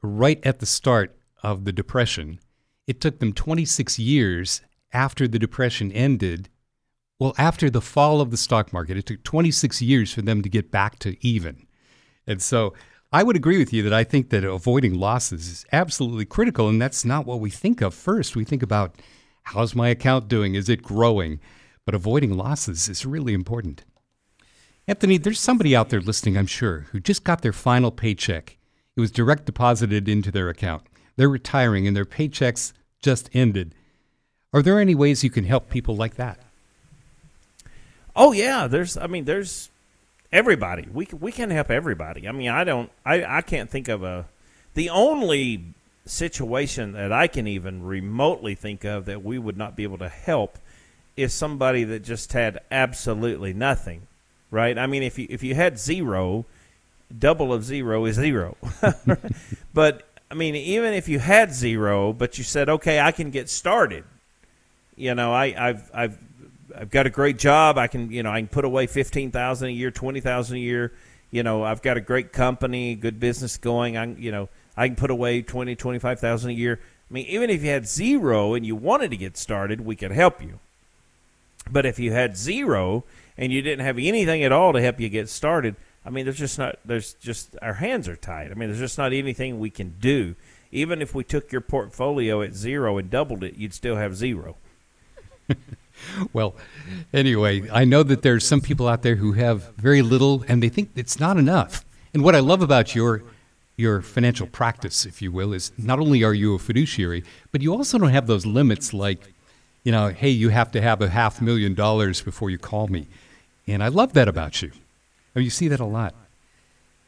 right 0.02 0.38
at 0.44 0.58
the 0.60 0.66
start 0.66 1.16
of 1.42 1.64
the 1.64 1.72
depression, 1.72 2.40
it 2.86 3.00
took 3.00 3.18
them 3.18 3.32
26 3.32 3.98
years 3.98 4.60
after 4.92 5.26
the 5.26 5.38
depression 5.38 5.90
ended. 5.92 6.48
Well, 7.18 7.34
after 7.38 7.70
the 7.70 7.80
fall 7.80 8.20
of 8.20 8.30
the 8.30 8.36
stock 8.36 8.72
market, 8.72 8.96
it 8.96 9.06
took 9.06 9.22
26 9.22 9.80
years 9.80 10.12
for 10.12 10.22
them 10.22 10.42
to 10.42 10.48
get 10.48 10.70
back 10.70 10.98
to 11.00 11.16
even. 11.24 11.66
And 12.26 12.42
so 12.42 12.74
I 13.12 13.22
would 13.22 13.36
agree 13.36 13.58
with 13.58 13.72
you 13.72 13.82
that 13.84 13.92
I 13.92 14.02
think 14.04 14.30
that 14.30 14.44
avoiding 14.44 14.94
losses 14.94 15.46
is 15.46 15.66
absolutely 15.72 16.24
critical. 16.24 16.68
And 16.68 16.82
that's 16.82 17.04
not 17.04 17.26
what 17.26 17.40
we 17.40 17.50
think 17.50 17.80
of 17.80 17.94
first. 17.94 18.34
We 18.34 18.44
think 18.44 18.62
about 18.62 18.96
How's 19.48 19.74
my 19.74 19.88
account 19.88 20.28
doing? 20.28 20.54
Is 20.54 20.68
it 20.68 20.82
growing? 20.82 21.38
But 21.84 21.94
avoiding 21.94 22.36
losses 22.36 22.88
is 22.88 23.04
really 23.04 23.34
important. 23.34 23.84
Anthony, 24.88 25.18
there's 25.18 25.40
somebody 25.40 25.76
out 25.76 25.90
there 25.90 26.00
listening, 26.00 26.36
I'm 26.36 26.46
sure, 26.46 26.86
who 26.90 27.00
just 27.00 27.24
got 27.24 27.42
their 27.42 27.52
final 27.52 27.90
paycheck. 27.90 28.58
It 28.96 29.00
was 29.00 29.10
direct 29.10 29.44
deposited 29.44 30.08
into 30.08 30.30
their 30.30 30.48
account. 30.48 30.82
They're 31.16 31.28
retiring 31.28 31.86
and 31.86 31.96
their 31.96 32.04
paychecks 32.04 32.72
just 33.02 33.28
ended. 33.34 33.74
Are 34.52 34.62
there 34.62 34.80
any 34.80 34.94
ways 34.94 35.22
you 35.22 35.30
can 35.30 35.44
help 35.44 35.68
people 35.68 35.94
like 35.94 36.16
that? 36.16 36.38
Oh 38.16 38.32
yeah, 38.32 38.66
there's 38.66 38.96
I 38.96 39.06
mean 39.06 39.24
there's 39.24 39.70
everybody. 40.32 40.86
We 40.92 41.08
we 41.18 41.32
can 41.32 41.50
help 41.50 41.70
everybody. 41.70 42.28
I 42.28 42.32
mean, 42.32 42.50
I 42.50 42.64
don't 42.64 42.90
I 43.04 43.24
I 43.38 43.40
can't 43.40 43.70
think 43.70 43.88
of 43.88 44.02
a 44.02 44.26
the 44.74 44.90
only 44.90 45.64
situation 46.06 46.92
that 46.92 47.12
I 47.12 47.26
can 47.26 47.46
even 47.46 47.82
remotely 47.82 48.54
think 48.54 48.84
of 48.84 49.06
that 49.06 49.24
we 49.24 49.38
would 49.38 49.56
not 49.56 49.76
be 49.76 49.84
able 49.84 49.98
to 49.98 50.08
help 50.08 50.58
is 51.16 51.32
somebody 51.32 51.84
that 51.84 52.00
just 52.00 52.32
had 52.32 52.60
absolutely 52.70 53.52
nothing, 53.54 54.06
right? 54.50 54.76
I 54.76 54.86
mean, 54.86 55.02
if 55.02 55.18
you 55.18 55.26
if 55.30 55.42
you 55.42 55.54
had 55.54 55.78
zero, 55.78 56.44
double 57.16 57.52
of 57.52 57.64
zero 57.64 58.04
is 58.04 58.16
zero. 58.16 58.56
but 59.74 60.06
I 60.30 60.34
mean, 60.34 60.54
even 60.56 60.92
if 60.94 61.08
you 61.08 61.20
had 61.20 61.52
zero, 61.52 62.12
but 62.12 62.38
you 62.38 62.44
said, 62.44 62.68
okay, 62.68 63.00
I 63.00 63.12
can 63.12 63.30
get 63.30 63.48
started. 63.48 64.04
You 64.96 65.14
know, 65.14 65.32
I, 65.32 65.54
I've 65.56 65.90
I've 65.94 66.18
I've 66.76 66.90
got 66.90 67.06
a 67.06 67.10
great 67.10 67.38
job. 67.38 67.78
I 67.78 67.86
can 67.86 68.10
you 68.10 68.22
know 68.22 68.30
I 68.30 68.40
can 68.40 68.48
put 68.48 68.64
away 68.64 68.86
fifteen 68.86 69.30
thousand 69.30 69.68
a 69.68 69.72
year, 69.72 69.90
twenty 69.90 70.20
thousand 70.20 70.56
a 70.56 70.60
year. 70.60 70.92
You 71.30 71.42
know, 71.42 71.64
I've 71.64 71.82
got 71.82 71.96
a 71.96 72.00
great 72.00 72.32
company, 72.32 72.94
good 72.94 73.18
business 73.18 73.56
going. 73.56 73.96
I 73.96 74.06
you 74.14 74.30
know 74.32 74.48
I 74.76 74.88
can 74.88 74.96
put 74.96 75.10
away 75.10 75.42
20, 75.42 75.76
25,000 75.76 76.50
a 76.50 76.52
year. 76.52 76.80
I 77.10 77.14
mean, 77.14 77.26
even 77.26 77.50
if 77.50 77.62
you 77.62 77.70
had 77.70 77.86
zero 77.86 78.54
and 78.54 78.66
you 78.66 78.74
wanted 78.74 79.10
to 79.10 79.16
get 79.16 79.36
started, 79.36 79.80
we 79.80 79.96
could 79.96 80.10
help 80.10 80.42
you. 80.42 80.58
But 81.70 81.86
if 81.86 81.98
you 81.98 82.12
had 82.12 82.36
zero 82.36 83.04
and 83.38 83.52
you 83.52 83.62
didn't 83.62 83.84
have 83.84 83.98
anything 83.98 84.42
at 84.42 84.52
all 84.52 84.72
to 84.72 84.80
help 84.80 85.00
you 85.00 85.08
get 85.08 85.28
started, 85.28 85.76
I 86.04 86.10
mean, 86.10 86.24
there's 86.24 86.38
just 86.38 86.58
not, 86.58 86.78
there's 86.84 87.14
just, 87.14 87.56
our 87.62 87.74
hands 87.74 88.08
are 88.08 88.16
tied. 88.16 88.50
I 88.50 88.54
mean, 88.54 88.68
there's 88.68 88.80
just 88.80 88.98
not 88.98 89.12
anything 89.12 89.58
we 89.58 89.70
can 89.70 89.94
do. 90.00 90.34
Even 90.72 91.00
if 91.00 91.14
we 91.14 91.22
took 91.22 91.52
your 91.52 91.60
portfolio 91.60 92.42
at 92.42 92.54
zero 92.54 92.98
and 92.98 93.08
doubled 93.08 93.44
it, 93.44 93.54
you'd 93.56 93.74
still 93.74 93.96
have 93.96 94.16
zero. 94.16 94.56
well, 96.32 96.54
anyway, 97.12 97.68
I 97.70 97.84
know 97.84 98.02
that 98.02 98.22
there's 98.22 98.46
some 98.46 98.60
people 98.60 98.88
out 98.88 99.02
there 99.02 99.16
who 99.16 99.32
have 99.32 99.74
very 99.76 100.02
little 100.02 100.44
and 100.48 100.62
they 100.62 100.68
think 100.68 100.90
it's 100.94 101.18
not 101.18 101.36
enough. 101.36 101.84
And 102.12 102.22
what 102.22 102.34
I 102.34 102.40
love 102.40 102.62
about 102.62 102.94
your 102.94 103.22
your 103.76 104.02
financial 104.02 104.46
practice, 104.46 105.04
if 105.04 105.20
you 105.20 105.32
will, 105.32 105.52
is 105.52 105.72
not 105.76 105.98
only 105.98 106.22
are 106.22 106.34
you 106.34 106.54
a 106.54 106.58
fiduciary, 106.58 107.24
but 107.50 107.60
you 107.60 107.74
also 107.74 107.98
don't 107.98 108.10
have 108.10 108.28
those 108.28 108.46
limits 108.46 108.94
like, 108.94 109.32
you 109.82 109.90
know, 109.90 110.10
hey, 110.10 110.30
you 110.30 110.50
have 110.50 110.70
to 110.72 110.80
have 110.80 111.02
a 111.02 111.08
half 111.08 111.42
million 111.42 111.74
dollars 111.74 112.22
before 112.22 112.50
you 112.50 112.58
call 112.58 112.86
me. 112.86 113.08
And 113.66 113.82
I 113.82 113.88
love 113.88 114.12
that 114.12 114.28
about 114.28 114.62
you. 114.62 114.70
I 115.34 115.40
mean, 115.40 115.44
you 115.44 115.50
see 115.50 115.66
that 115.68 115.80
a 115.80 115.84
lot. 115.84 116.14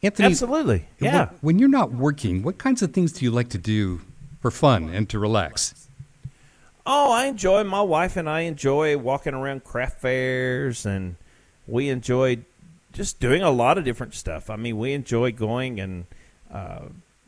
Anthony, 0.03 0.27
Absolutely. 0.27 0.85
Yeah. 0.99 1.29
When 1.41 1.57
you're 1.57 1.69
not 1.69 1.91
working, 1.93 2.43
what 2.43 2.57
kinds 2.57 2.81
of 2.81 2.93
things 2.93 3.13
do 3.13 3.25
you 3.25 3.31
like 3.31 3.49
to 3.49 3.57
do 3.57 4.01
for 4.41 4.51
fun 4.51 4.89
and 4.89 5.09
to 5.09 5.19
relax? 5.19 5.86
Oh, 6.89 7.11
I 7.11 7.25
enjoy 7.25 7.65
my 7.65 7.81
wife 7.81 8.15
and 8.15 8.29
I 8.29 8.41
enjoy 8.41 8.97
walking 8.97 9.33
around 9.33 9.65
craft 9.65 9.99
fairs 9.99 10.85
and 10.85 11.17
we 11.67 11.89
enjoy 11.89 12.37
just 12.93 13.19
doing 13.19 13.43
a 13.43 13.51
lot 13.51 13.77
of 13.77 13.83
different 13.83 14.13
stuff. 14.13 14.49
I 14.49 14.55
mean, 14.55 14.77
we 14.77 14.93
enjoy 14.93 15.33
going 15.33 15.81
and 15.81 16.05
uh, 16.49 16.85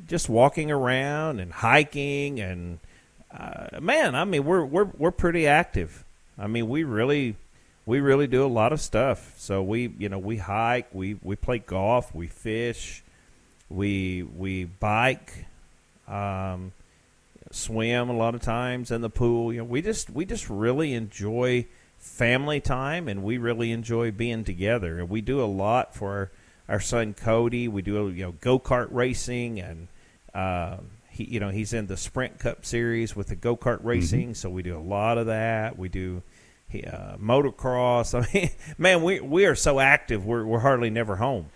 just 0.08 0.30
walking 0.30 0.72
around 0.72 1.42
and 1.42 1.52
hiking 1.52 2.40
and 2.40 2.80
uh, 3.38 3.82
man, 3.82 4.16
I 4.16 4.24
mean 4.24 4.46
we're 4.46 4.64
we're 4.64 4.90
we're 4.98 5.12
pretty 5.12 5.46
active. 5.46 6.06
I 6.38 6.48
mean 6.48 6.70
we 6.70 6.86
really 6.86 7.36
we 7.86 8.00
really 8.00 8.28
do 8.28 8.46
a 8.46 8.48
lot 8.48 8.72
of 8.72 8.80
stuff. 8.80 9.34
So 9.38 9.62
we 9.62 9.94
you 10.00 10.08
know 10.08 10.20
we 10.20 10.38
hike, 10.38 10.88
we 10.94 11.20
we 11.22 11.36
play 11.36 11.60
golf, 11.60 12.16
we 12.16 12.28
fish, 12.28 13.04
we 13.70 14.24
we 14.24 14.64
bike, 14.64 15.48
um, 16.08 16.72
swim 17.52 18.10
a 18.10 18.18
lot 18.18 18.36
of 18.36 18.42
times 18.42 18.92
in 18.92 19.02
the 19.02 19.10
pool. 19.10 19.52
You 19.54 19.60
know 19.60 19.66
we 19.66 19.82
just 19.82 20.10
we 20.10 20.26
just 20.26 20.50
really 20.50 20.94
enjoy 20.94 21.68
family 21.98 22.60
time 22.60 23.08
and 23.08 23.24
we 23.24 23.38
really 23.38 23.72
enjoy 23.72 24.12
being 24.12 24.44
together 24.44 25.00
and 25.00 25.10
we 25.10 25.22
do 25.22 25.42
a 25.42 25.46
lot 25.46 25.94
for 25.94 26.32
our 26.70 26.80
son 26.80 27.14
Cody. 27.14 27.68
We 27.68 27.82
do 27.82 28.10
you 28.10 28.24
know 28.24 28.32
go 28.34 28.60
kart 28.60 28.88
racing, 28.92 29.60
and 29.60 29.88
uh, 30.34 30.78
he 31.10 31.26
you 31.26 31.40
know 31.40 31.50
he's 31.50 31.74
in 31.74 31.88
the 31.88 31.98
Sprint 31.98 32.40
Cup 32.40 32.64
series 32.64 33.16
with 33.16 33.28
the 33.28 33.36
go 33.36 33.58
kart 33.58 33.80
mm-hmm. 33.80 33.88
racing. 33.88 34.26
Mm-hmm. 34.28 34.34
So 34.34 34.50
we 34.50 34.62
do 34.62 34.78
a 34.78 34.80
lot 34.80 35.18
of 35.18 35.26
that. 35.26 35.78
We 35.78 35.90
do 35.90 36.22
uh, 36.74 37.18
motocross. 37.18 38.14
I 38.32 38.32
mean, 38.34 38.52
man, 38.78 39.04
we 39.04 39.20
we 39.20 39.46
are 39.46 39.56
so 39.56 39.80
active. 39.80 40.26
We're 40.26 40.46
we're 40.46 40.60
hardly 40.60 40.92
never 40.92 41.18
home. 41.18 41.48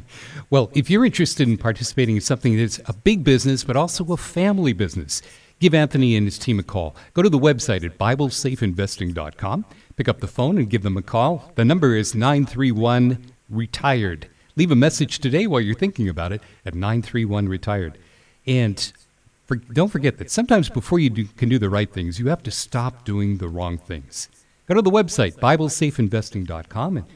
well, 0.50 0.70
if 0.74 0.88
you're 0.88 1.04
interested 1.04 1.46
in 1.46 1.58
participating 1.58 2.16
in 2.16 2.22
something 2.22 2.56
that's 2.56 2.80
a 2.86 2.94
big 2.94 3.22
business 3.22 3.62
but 3.62 3.76
also 3.76 4.10
a 4.12 4.16
family 4.16 4.72
business, 4.72 5.20
give 5.62 5.74
Anthony 5.74 6.16
and 6.16 6.26
his 6.26 6.38
team 6.38 6.58
a 6.58 6.62
call. 6.62 6.94
Go 7.14 7.22
to 7.22 7.30
the 7.30 7.38
website 7.38 7.84
at 7.84 7.96
BibleSafeInvesting.com. 7.96 9.64
Pick 9.96 10.08
up 10.08 10.20
the 10.20 10.26
phone 10.26 10.58
and 10.58 10.68
give 10.68 10.82
them 10.82 10.96
a 10.96 11.02
call. 11.02 11.52
The 11.54 11.64
number 11.64 11.94
is 11.94 12.14
931 12.14 13.24
Retired. 13.48 14.28
Leave 14.56 14.72
a 14.72 14.76
message 14.76 15.20
today 15.20 15.46
while 15.46 15.60
you're 15.60 15.76
thinking 15.76 16.08
about 16.08 16.32
it 16.32 16.42
at 16.66 16.74
931 16.74 17.48
Retired. 17.48 17.96
And 18.44 18.92
for, 19.46 19.56
don't 19.56 19.88
forget 19.88 20.18
that 20.18 20.30
sometimes 20.30 20.68
before 20.68 20.98
you 20.98 21.10
do, 21.10 21.24
can 21.24 21.48
do 21.48 21.58
the 21.58 21.70
right 21.70 21.90
things, 21.90 22.18
you 22.18 22.26
have 22.28 22.42
to 22.42 22.50
stop 22.50 23.04
doing 23.04 23.38
the 23.38 23.48
wrong 23.48 23.78
things. 23.78 24.28
Go 24.66 24.74
to 24.74 24.82
the 24.82 24.90
website, 24.90 25.34
BibleSafeInvesting.com, 25.36 26.96
and, 26.96 27.06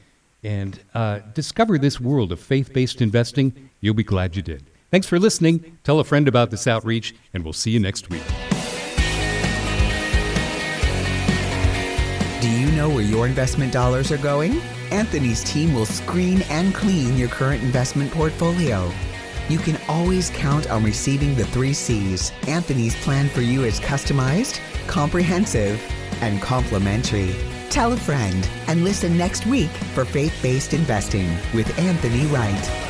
and 0.44 0.80
uh, 0.94 1.18
discover 1.34 1.78
this 1.78 2.00
world 2.00 2.30
of 2.30 2.38
faith 2.38 2.72
based 2.72 3.02
investing. 3.02 3.70
You'll 3.80 3.94
be 3.94 4.04
glad 4.04 4.36
you 4.36 4.42
did. 4.42 4.64
Thanks 4.96 5.06
for 5.06 5.18
listening. 5.18 5.76
Tell 5.84 6.00
a 6.00 6.04
friend 6.04 6.26
about 6.26 6.50
this 6.50 6.66
outreach, 6.66 7.14
and 7.34 7.44
we'll 7.44 7.52
see 7.52 7.70
you 7.70 7.78
next 7.78 8.08
week. 8.08 8.22
Do 12.40 12.48
you 12.48 12.72
know 12.72 12.88
where 12.88 13.04
your 13.04 13.26
investment 13.26 13.74
dollars 13.74 14.10
are 14.10 14.16
going? 14.16 14.58
Anthony's 14.90 15.44
team 15.44 15.74
will 15.74 15.84
screen 15.84 16.40
and 16.48 16.74
clean 16.74 17.18
your 17.18 17.28
current 17.28 17.62
investment 17.62 18.10
portfolio. 18.10 18.90
You 19.50 19.58
can 19.58 19.78
always 19.86 20.30
count 20.30 20.70
on 20.70 20.82
receiving 20.82 21.34
the 21.34 21.44
three 21.44 21.74
C's. 21.74 22.32
Anthony's 22.48 22.96
plan 22.96 23.28
for 23.28 23.42
you 23.42 23.64
is 23.64 23.78
customized, 23.78 24.60
comprehensive, 24.86 25.78
and 26.22 26.40
complimentary. 26.40 27.36
Tell 27.68 27.92
a 27.92 27.98
friend 27.98 28.48
and 28.66 28.82
listen 28.82 29.18
next 29.18 29.44
week 29.44 29.68
for 29.92 30.06
Faith 30.06 30.34
Based 30.42 30.72
Investing 30.72 31.28
with 31.52 31.78
Anthony 31.78 32.24
Wright. 32.28 32.85